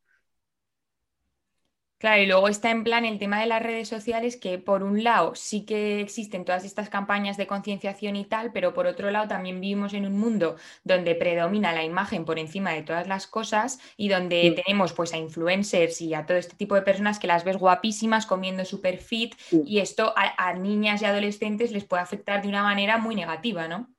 Claro, 1.99 2.23
y 2.23 2.27
luego 2.27 2.49
está 2.49 2.71
en 2.71 2.85
plan 2.85 3.07
el 3.07 3.19
tema 3.19 3.41
de 3.41 3.47
las 3.47 3.63
redes 3.63 3.89
sociales, 3.89 4.37
que 4.37 4.59
por 4.59 4.83
un 4.83 5.03
lado 5.03 5.35
sí 5.35 5.65
que 5.65 6.03
existen 6.03 6.45
todas 6.45 6.67
estas 6.67 6.91
campañas 6.91 7.39
de 7.39 7.47
concienciación 7.47 8.17
y 8.17 8.27
tal, 8.27 8.53
pero 8.53 8.75
por 8.75 8.87
otro 8.87 9.11
lado 9.11 9.29
también 9.29 9.63
vivimos 9.63 9.95
en 9.95 10.05
un 10.05 10.19
mundo 10.19 10.57
donde 10.85 11.15
predomina 11.15 11.73
la 11.73 11.85
imagen 11.85 12.27
por 12.27 12.39
encima 12.39 12.73
de 12.73 12.83
todas 12.83 13.09
las 13.09 13.27
cosas 13.27 13.79
y 13.97 14.11
donde 14.11 14.63
tenemos 14.63 14.93
pues 14.93 15.15
a 15.15 15.17
influencers 15.17 16.03
y 16.03 16.13
a 16.13 16.27
todo 16.27 16.37
este 16.37 16.55
tipo 16.55 16.75
de 16.75 16.83
personas 16.83 17.19
que 17.19 17.29
las 17.29 17.45
ves 17.45 17.57
guapísimas 17.57 18.27
comiendo 18.27 18.67
super 18.67 18.99
fit 18.99 19.35
y 19.51 19.79
esto 19.79 20.13
a, 20.17 20.53
niñas 20.53 21.01
y 21.01 21.07
adolescentes 21.07 21.73
les 21.73 21.85
puede 21.85 22.03
afectar 22.03 22.43
de 22.43 22.49
una 22.49 22.63
manera 22.63 22.99
muy 22.99 23.15
negativa, 23.15 23.69
¿no? 23.69 23.91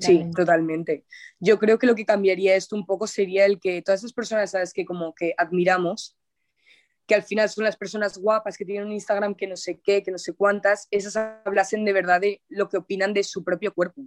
Sí, 0.00 0.24
totalmente. 0.34 1.04
Yo 1.38 1.58
creo 1.60 1.78
que 1.78 1.86
lo 1.86 1.94
que 1.94 2.04
cambiaría 2.04 2.56
esto 2.56 2.74
un 2.74 2.86
poco 2.86 3.06
sería 3.06 3.46
el 3.46 3.60
que 3.60 3.80
todas 3.82 4.00
esas 4.00 4.12
personas, 4.12 4.50
¿sabes? 4.50 4.72
Que 4.72 4.84
como 4.84 5.14
que 5.14 5.34
admiramos, 5.36 6.16
que 7.06 7.14
al 7.14 7.22
final 7.22 7.48
son 7.48 7.64
las 7.64 7.76
personas 7.76 8.18
guapas 8.18 8.56
que 8.56 8.64
tienen 8.64 8.86
un 8.86 8.92
Instagram 8.92 9.34
que 9.34 9.46
no 9.46 9.56
sé 9.56 9.80
qué, 9.80 10.02
que 10.02 10.10
no 10.10 10.18
sé 10.18 10.34
cuántas, 10.34 10.86
esas 10.90 11.16
hablasen 11.44 11.84
de 11.84 11.92
verdad 11.92 12.20
de 12.20 12.42
lo 12.48 12.68
que 12.68 12.76
opinan 12.76 13.12
de 13.12 13.24
su 13.24 13.42
propio 13.44 13.74
cuerpo, 13.74 14.02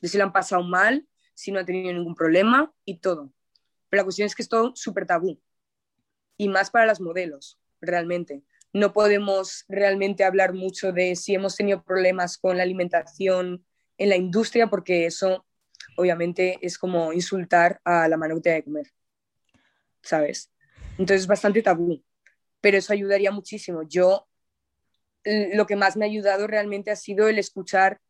de 0.00 0.08
si 0.08 0.18
lo 0.18 0.24
han 0.24 0.32
pasado 0.32 0.62
mal, 0.62 1.06
si 1.34 1.50
no 1.50 1.58
han 1.58 1.66
tenido 1.66 1.92
ningún 1.92 2.14
problema 2.14 2.72
y 2.84 2.98
todo. 2.98 3.32
Pero 3.88 4.00
la 4.02 4.04
cuestión 4.04 4.26
es 4.26 4.34
que 4.34 4.42
es 4.42 4.48
todo 4.48 4.72
súper 4.74 5.06
tabú 5.06 5.40
y 6.36 6.48
más 6.48 6.70
para 6.70 6.86
las 6.86 7.00
modelos, 7.00 7.58
realmente. 7.80 8.42
No 8.72 8.92
podemos 8.92 9.64
realmente 9.68 10.24
hablar 10.24 10.52
mucho 10.52 10.92
de 10.92 11.16
si 11.16 11.34
hemos 11.34 11.56
tenido 11.56 11.82
problemas 11.82 12.36
con 12.36 12.56
la 12.56 12.62
alimentación 12.62 13.64
en 13.96 14.08
la 14.10 14.16
industria 14.16 14.68
porque 14.68 15.06
eso 15.06 15.46
obviamente 15.96 16.58
es 16.60 16.78
como 16.78 17.12
insultar 17.12 17.80
a 17.84 18.06
la 18.08 18.16
mano 18.16 18.38
de 18.38 18.62
comer, 18.62 18.92
¿sabes? 20.02 20.52
Entonces 20.92 21.22
es 21.22 21.26
bastante 21.26 21.62
tabú 21.62 22.02
pero 22.60 22.78
eso 22.78 22.92
ayudaría 22.92 23.30
muchísimo. 23.30 23.82
Yo 23.82 24.28
lo 25.24 25.66
que 25.66 25.76
más 25.76 25.96
me 25.96 26.04
ha 26.04 26.08
ayudado 26.08 26.46
realmente 26.46 26.90
ha 26.90 26.96
sido 26.96 27.28
el 27.28 27.38
escuchar 27.38 28.00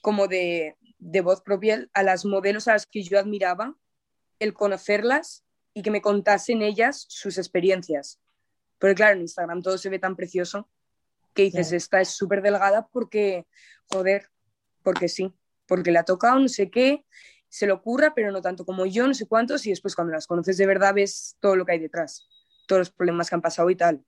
como 0.00 0.28
de, 0.28 0.76
voz 1.22 1.42
propia 1.42 1.88
a 1.92 2.02
las 2.02 2.24
modelos 2.24 2.68
a 2.68 2.72
las 2.72 2.86
que 2.86 3.02
yo 3.02 3.18
admiraba, 3.18 3.76
el 4.38 4.54
conocerlas 4.54 5.44
y 5.74 5.82
que 5.82 5.90
me 5.90 6.02
contasen 6.02 6.62
ellas 6.62 7.04
sus 7.08 7.38
experiencias. 7.38 8.20
Porque 8.78 8.94
claro, 8.94 9.16
en 9.16 9.22
Instagram 9.22 9.62
todo 9.62 9.76
se 9.76 9.90
ve 9.90 9.98
tan 9.98 10.16
precioso 10.16 10.70
que 11.34 11.42
dices, 11.42 11.72
esta 11.72 12.00
es 12.00 12.08
súper 12.08 12.42
delgada 12.42 12.88
porque, 12.88 13.46
joder, 13.86 14.30
porque 14.82 15.08
sí, 15.08 15.34
porque 15.66 15.90
le 15.90 15.98
ha 15.98 16.04
tocado 16.04 16.38
no 16.38 16.48
sé 16.48 16.70
qué, 16.70 17.04
se 17.48 17.66
le 17.66 17.72
ocurra, 17.72 18.14
pero 18.14 18.32
no 18.32 18.40
tanto 18.40 18.64
como 18.64 18.86
yo, 18.86 19.06
no 19.06 19.14
sé 19.14 19.26
cuántos, 19.26 19.66
y 19.66 19.70
después 19.70 19.94
cuando 19.94 20.12
las 20.12 20.26
conoces 20.26 20.56
de 20.56 20.66
verdad 20.66 20.94
ves 20.94 21.36
todo 21.40 21.56
lo 21.56 21.66
que 21.66 21.72
hay 21.72 21.78
detrás 21.78 22.28
todos 22.70 22.82
los 22.82 22.90
problemas 22.90 23.28
que 23.28 23.34
han 23.34 23.42
pasado 23.42 23.68
y 23.68 23.74
tal. 23.74 24.04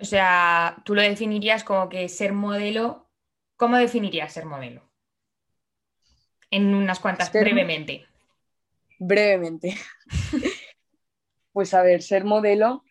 O 0.00 0.04
sea, 0.04 0.82
tú 0.84 0.96
lo 0.96 1.00
definirías 1.00 1.62
como 1.62 1.88
que 1.88 2.08
ser 2.08 2.32
modelo, 2.32 3.08
¿cómo 3.54 3.76
definirías 3.76 4.32
ser 4.32 4.44
modelo? 4.44 4.82
En 6.50 6.74
unas 6.74 6.98
cuantas, 6.98 7.32
brevemente. 7.32 8.04
Brevemente. 8.98 9.76
pues 11.52 11.72
a 11.72 11.82
ver, 11.82 12.02
ser 12.02 12.24
modelo, 12.24 12.82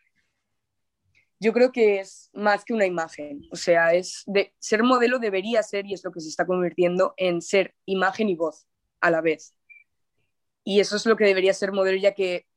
yo 1.41 1.51
creo 1.51 1.73
que 1.73 1.99
es 1.99 2.29
más 2.33 2.63
que 2.63 2.73
una 2.73 2.85
imagen. 2.85 3.41
O 3.51 3.57
sea, 3.57 3.93
es 3.93 4.23
de, 4.25 4.55
ser 4.59 4.83
modelo 4.83 5.19
debería 5.19 5.61
ser, 5.63 5.85
y 5.85 5.93
es 5.93 6.03
lo 6.05 6.13
que 6.13 6.21
se 6.21 6.29
está 6.29 6.45
convirtiendo, 6.45 7.13
en 7.17 7.41
ser 7.41 7.75
imagen 7.85 8.29
y 8.29 8.35
voz 8.35 8.67
a 9.01 9.11
la 9.11 9.19
vez. 9.19 9.53
Y 10.63 10.79
eso 10.79 10.95
es 10.95 11.05
lo 11.05 11.17
que 11.17 11.25
debería 11.25 11.53
ser 11.53 11.73
modelo, 11.73 11.97
ya 11.97 12.13
que 12.13 12.47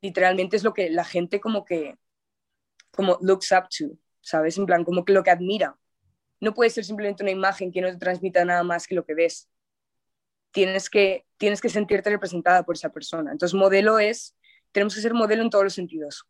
literalmente 0.00 0.56
es 0.56 0.64
lo 0.64 0.74
que 0.74 0.90
la 0.90 1.04
gente 1.04 1.40
como 1.40 1.64
que, 1.64 1.96
como 2.90 3.18
looks 3.20 3.52
up 3.52 3.68
to, 3.68 3.98
¿sabes? 4.20 4.58
En 4.58 4.66
plan, 4.66 4.84
como 4.84 5.04
que 5.04 5.12
lo 5.12 5.22
que 5.22 5.30
admira. 5.30 5.76
No 6.40 6.52
puede 6.54 6.70
ser 6.70 6.84
simplemente 6.84 7.22
una 7.22 7.32
imagen 7.32 7.72
que 7.72 7.80
no 7.80 7.88
te 7.88 7.96
transmita 7.96 8.44
nada 8.44 8.62
más 8.62 8.86
que 8.86 8.94
lo 8.94 9.04
que 9.04 9.14
ves. 9.14 9.48
Tienes 10.52 10.90
que, 10.90 11.26
tienes 11.38 11.60
que 11.60 11.68
sentirte 11.68 12.10
representada 12.10 12.62
por 12.62 12.76
esa 12.76 12.90
persona. 12.90 13.32
Entonces, 13.32 13.54
modelo 13.54 13.98
es, 13.98 14.36
tenemos 14.72 14.94
que 14.94 15.00
ser 15.00 15.14
modelo 15.14 15.42
en 15.42 15.50
todos 15.50 15.64
los 15.64 15.74
sentidos. 15.74 16.26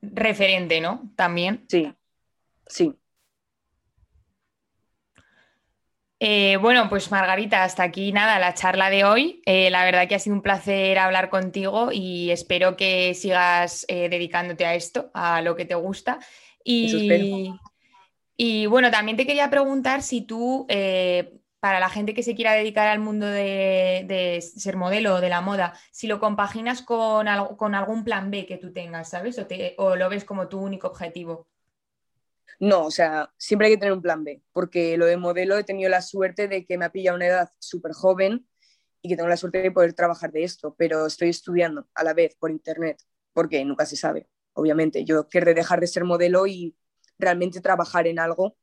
Referente, 0.00 0.80
¿no? 0.80 1.10
También. 1.16 1.64
Sí, 1.68 1.94
sí. 2.66 2.94
Eh, 6.20 6.56
bueno, 6.56 6.88
pues 6.88 7.12
Margarita, 7.12 7.62
hasta 7.62 7.84
aquí 7.84 8.10
nada, 8.10 8.40
la 8.40 8.54
charla 8.54 8.90
de 8.90 9.04
hoy. 9.04 9.40
Eh, 9.46 9.70
la 9.70 9.84
verdad 9.84 10.08
que 10.08 10.16
ha 10.16 10.18
sido 10.18 10.34
un 10.34 10.42
placer 10.42 10.98
hablar 10.98 11.30
contigo 11.30 11.90
y 11.92 12.30
espero 12.30 12.76
que 12.76 13.14
sigas 13.14 13.84
eh, 13.88 14.08
dedicándote 14.08 14.66
a 14.66 14.74
esto, 14.74 15.10
a 15.14 15.42
lo 15.42 15.54
que 15.54 15.64
te 15.64 15.76
gusta. 15.76 16.18
Y, 16.64 17.52
y 18.36 18.66
bueno, 18.66 18.90
también 18.90 19.16
te 19.16 19.26
quería 19.26 19.48
preguntar 19.48 20.02
si 20.02 20.22
tú, 20.22 20.66
para 21.60 21.80
la 21.80 21.88
gente 21.88 22.14
que 22.14 22.22
se 22.22 22.34
quiera 22.34 22.52
dedicar 22.52 22.88
al 22.88 22.98
mundo 22.98 23.26
de, 23.26 24.40
ser 24.40 24.76
modelo 24.76 25.14
o 25.14 25.20
de 25.20 25.28
la 25.28 25.40
moda, 25.40 25.74
si 25.92 26.08
lo 26.08 26.18
compaginas 26.18 26.82
con, 26.82 27.26
con, 27.56 27.74
algún 27.74 28.04
plan 28.04 28.30
B 28.30 28.44
que 28.44 28.58
tú 28.58 28.72
tengas, 28.72 29.10
¿sabes? 29.10 29.40
o 29.76 29.96
lo 29.96 30.08
ves 30.08 30.24
como 30.24 30.48
tu 30.48 30.58
único 30.58 30.88
objetivo. 30.88 31.46
No, 32.60 32.86
o 32.86 32.90
sea, 32.90 33.32
siempre 33.36 33.68
hay 33.68 33.74
que 33.74 33.78
tener 33.78 33.92
un 33.92 34.02
plan 34.02 34.24
B, 34.24 34.42
porque 34.52 34.96
lo 34.96 35.06
de 35.06 35.16
modelo 35.16 35.56
he 35.56 35.64
tenido 35.64 35.88
la 35.90 36.02
suerte 36.02 36.48
de 36.48 36.66
que 36.66 36.76
me 36.76 36.84
ha 36.84 36.90
pillado 36.90 37.16
una 37.16 37.26
edad 37.26 37.52
súper 37.58 37.92
joven 37.92 38.48
y 39.00 39.08
que 39.08 39.16
tengo 39.16 39.28
la 39.28 39.36
suerte 39.36 39.62
de 39.62 39.70
poder 39.70 39.92
trabajar 39.92 40.32
de 40.32 40.42
esto, 40.42 40.74
pero 40.76 41.06
estoy 41.06 41.28
estudiando 41.28 41.88
a 41.94 42.02
la 42.02 42.14
vez 42.14 42.34
por 42.34 42.50
internet, 42.50 43.00
porque 43.32 43.64
nunca 43.64 43.86
se 43.86 43.96
sabe, 43.96 44.28
obviamente. 44.54 45.04
Yo 45.04 45.28
querré 45.28 45.54
dejar 45.54 45.80
de 45.80 45.86
ser 45.86 46.04
modelo 46.04 46.46
y 46.46 46.76
realmente 47.18 47.60
trabajar 47.60 48.08
en 48.08 48.18
algo 48.18 48.56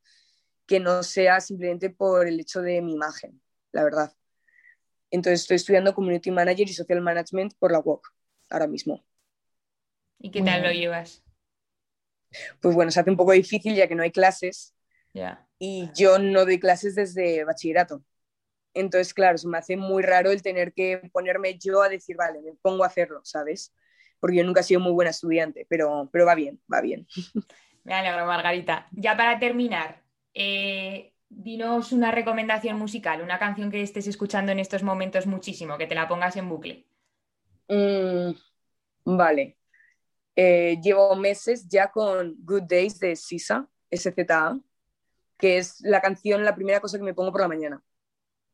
que 0.66 0.80
no 0.80 1.04
sea 1.04 1.40
simplemente 1.40 1.90
por 1.90 2.28
el 2.28 2.40
hecho 2.40 2.62
de 2.62 2.82
mi 2.82 2.94
imagen, 2.94 3.42
la 3.72 3.84
verdad. 3.84 4.14
Entonces 5.10 5.42
estoy 5.42 5.56
estudiando 5.56 5.94
Community 5.94 6.32
Manager 6.32 6.68
y 6.68 6.74
Social 6.74 7.02
Management 7.02 7.54
por 7.60 7.72
la 7.72 7.80
UOC 7.80 8.14
ahora 8.50 8.68
mismo. 8.68 9.06
¿Y 10.20 10.32
qué 10.32 10.42
tal 10.42 10.64
lo 10.64 10.72
llevas? 10.72 11.25
Pues 12.62 12.76
bueno, 12.76 12.92
se 12.92 13.00
hace 13.00 13.10
un 13.10 13.18
poco 13.18 13.32
difícil 13.34 13.76
ya 13.76 13.88
que 13.88 13.96
no 13.96 14.04
hay 14.04 14.12
clases. 14.12 14.74
Y 15.58 15.90
yo 15.96 16.20
no 16.20 16.46
doy 16.46 16.60
clases 16.60 16.96
desde 16.96 17.44
bachillerato. 17.46 18.04
Entonces, 18.74 19.14
claro, 19.14 19.38
se 19.38 19.48
me 19.48 19.58
hace 19.58 19.78
muy 19.78 20.04
raro 20.04 20.32
el 20.32 20.42
tener 20.42 20.74
que 20.74 21.10
ponerme 21.14 21.58
yo 21.58 21.82
a 21.82 21.90
decir, 21.90 22.18
vale, 22.18 22.42
me 22.42 22.54
pongo 22.62 22.84
a 22.84 22.88
hacerlo, 22.88 23.22
¿sabes? 23.24 23.74
Porque 24.20 24.38
yo 24.38 24.44
nunca 24.44 24.60
he 24.60 24.64
sido 24.64 24.82
muy 24.82 24.92
buena 24.92 25.12
estudiante, 25.12 25.66
pero, 25.70 26.10
pero 26.12 26.26
va 26.26 26.36
bien, 26.36 26.60
va 26.72 26.82
bien. 26.82 27.08
Me 27.86 27.94
alegro, 27.94 28.26
Margarita. 28.26 28.88
Ya 28.92 29.16
para 29.16 29.40
terminar, 29.40 30.02
eh, 30.34 31.14
dinos 31.30 31.92
una 31.92 32.12
recomendación 32.12 32.78
musical, 32.78 33.22
una 33.22 33.38
canción 33.40 33.72
que 33.72 33.82
estés 33.84 34.08
escuchando 34.08 34.52
en 34.52 34.60
estos 34.60 34.84
momentos 34.84 35.28
muchísimo, 35.28 35.78
que 35.78 35.88
te 35.88 35.96
la 35.96 36.08
pongas 36.08 36.36
en 36.36 36.50
bucle. 36.50 36.88
Mm, 37.70 38.34
vale. 39.06 39.58
Eh, 40.36 40.80
llevo 40.82 41.16
meses 41.16 41.68
ya 41.68 41.92
con 41.92 42.36
Good 42.40 42.64
Days 42.64 43.00
de 43.00 43.16
Sisa, 43.16 43.68
SZA, 43.90 44.60
que 45.38 45.58
es 45.58 45.80
la 45.82 46.02
canción, 46.02 46.44
la 46.44 46.56
primera 46.56 46.80
cosa 46.80 46.98
que 46.98 47.04
me 47.04 47.14
pongo 47.14 47.32
por 47.32 47.42
la 47.42 47.48
mañana. 47.48 47.82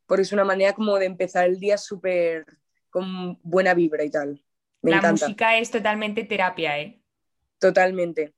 Porque 0.06 0.24
es 0.24 0.32
una 0.32 0.44
manera 0.44 0.74
como 0.74 0.98
de 0.98 1.06
empezar 1.06 1.46
el 1.46 1.60
día 1.60 1.78
súper 1.78 2.46
con 2.90 3.40
buena 3.42 3.74
vibra 3.74 4.04
y 4.04 4.10
tal. 4.10 4.44
la 4.82 5.12
música 5.12 5.58
es 5.58 5.72
totalmente 5.72 6.24
terapia, 6.24 6.80
¿eh? 6.80 7.02
Totalmente. 7.58 8.34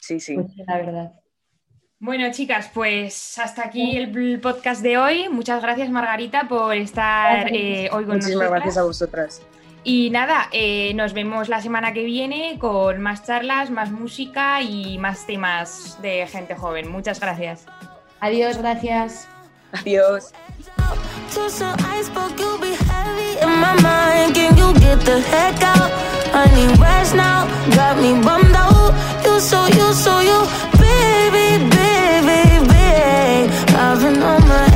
Sí, 0.00 0.20
sí. 0.20 0.34
Pues 0.34 0.56
la 0.66 0.76
verdad. 0.76 1.12
Bueno, 2.00 2.30
chicas, 2.30 2.70
pues 2.72 3.38
hasta 3.38 3.66
aquí 3.66 3.96
el 3.96 4.40
podcast 4.40 4.82
de 4.82 4.98
hoy. 4.98 5.28
Muchas 5.28 5.60
gracias, 5.60 5.90
Margarita, 5.90 6.46
por 6.48 6.74
estar 6.76 7.52
eh, 7.52 7.88
hoy 7.92 8.04
con 8.04 8.18
nosotros. 8.18 8.36
Muchísimas 8.36 8.50
gracias 8.50 8.76
a 8.76 8.82
vosotras. 8.84 9.42
Y 9.88 10.10
nada, 10.10 10.50
eh, 10.52 10.92
nos 10.92 11.14
vemos 11.14 11.48
la 11.48 11.62
semana 11.62 11.94
que 11.94 12.04
viene 12.04 12.58
con 12.58 13.00
más 13.00 13.24
charlas, 13.24 13.70
más 13.70 13.90
música 13.90 14.60
y 14.60 14.98
más 14.98 15.24
temas 15.24 15.96
de 16.02 16.26
gente 16.26 16.54
joven. 16.54 16.92
Muchas 16.92 17.18
gracias. 17.18 17.64
Adiós, 18.20 18.58
gracias. 18.58 19.26
Adiós. 19.72 20.34
I've 33.80 34.67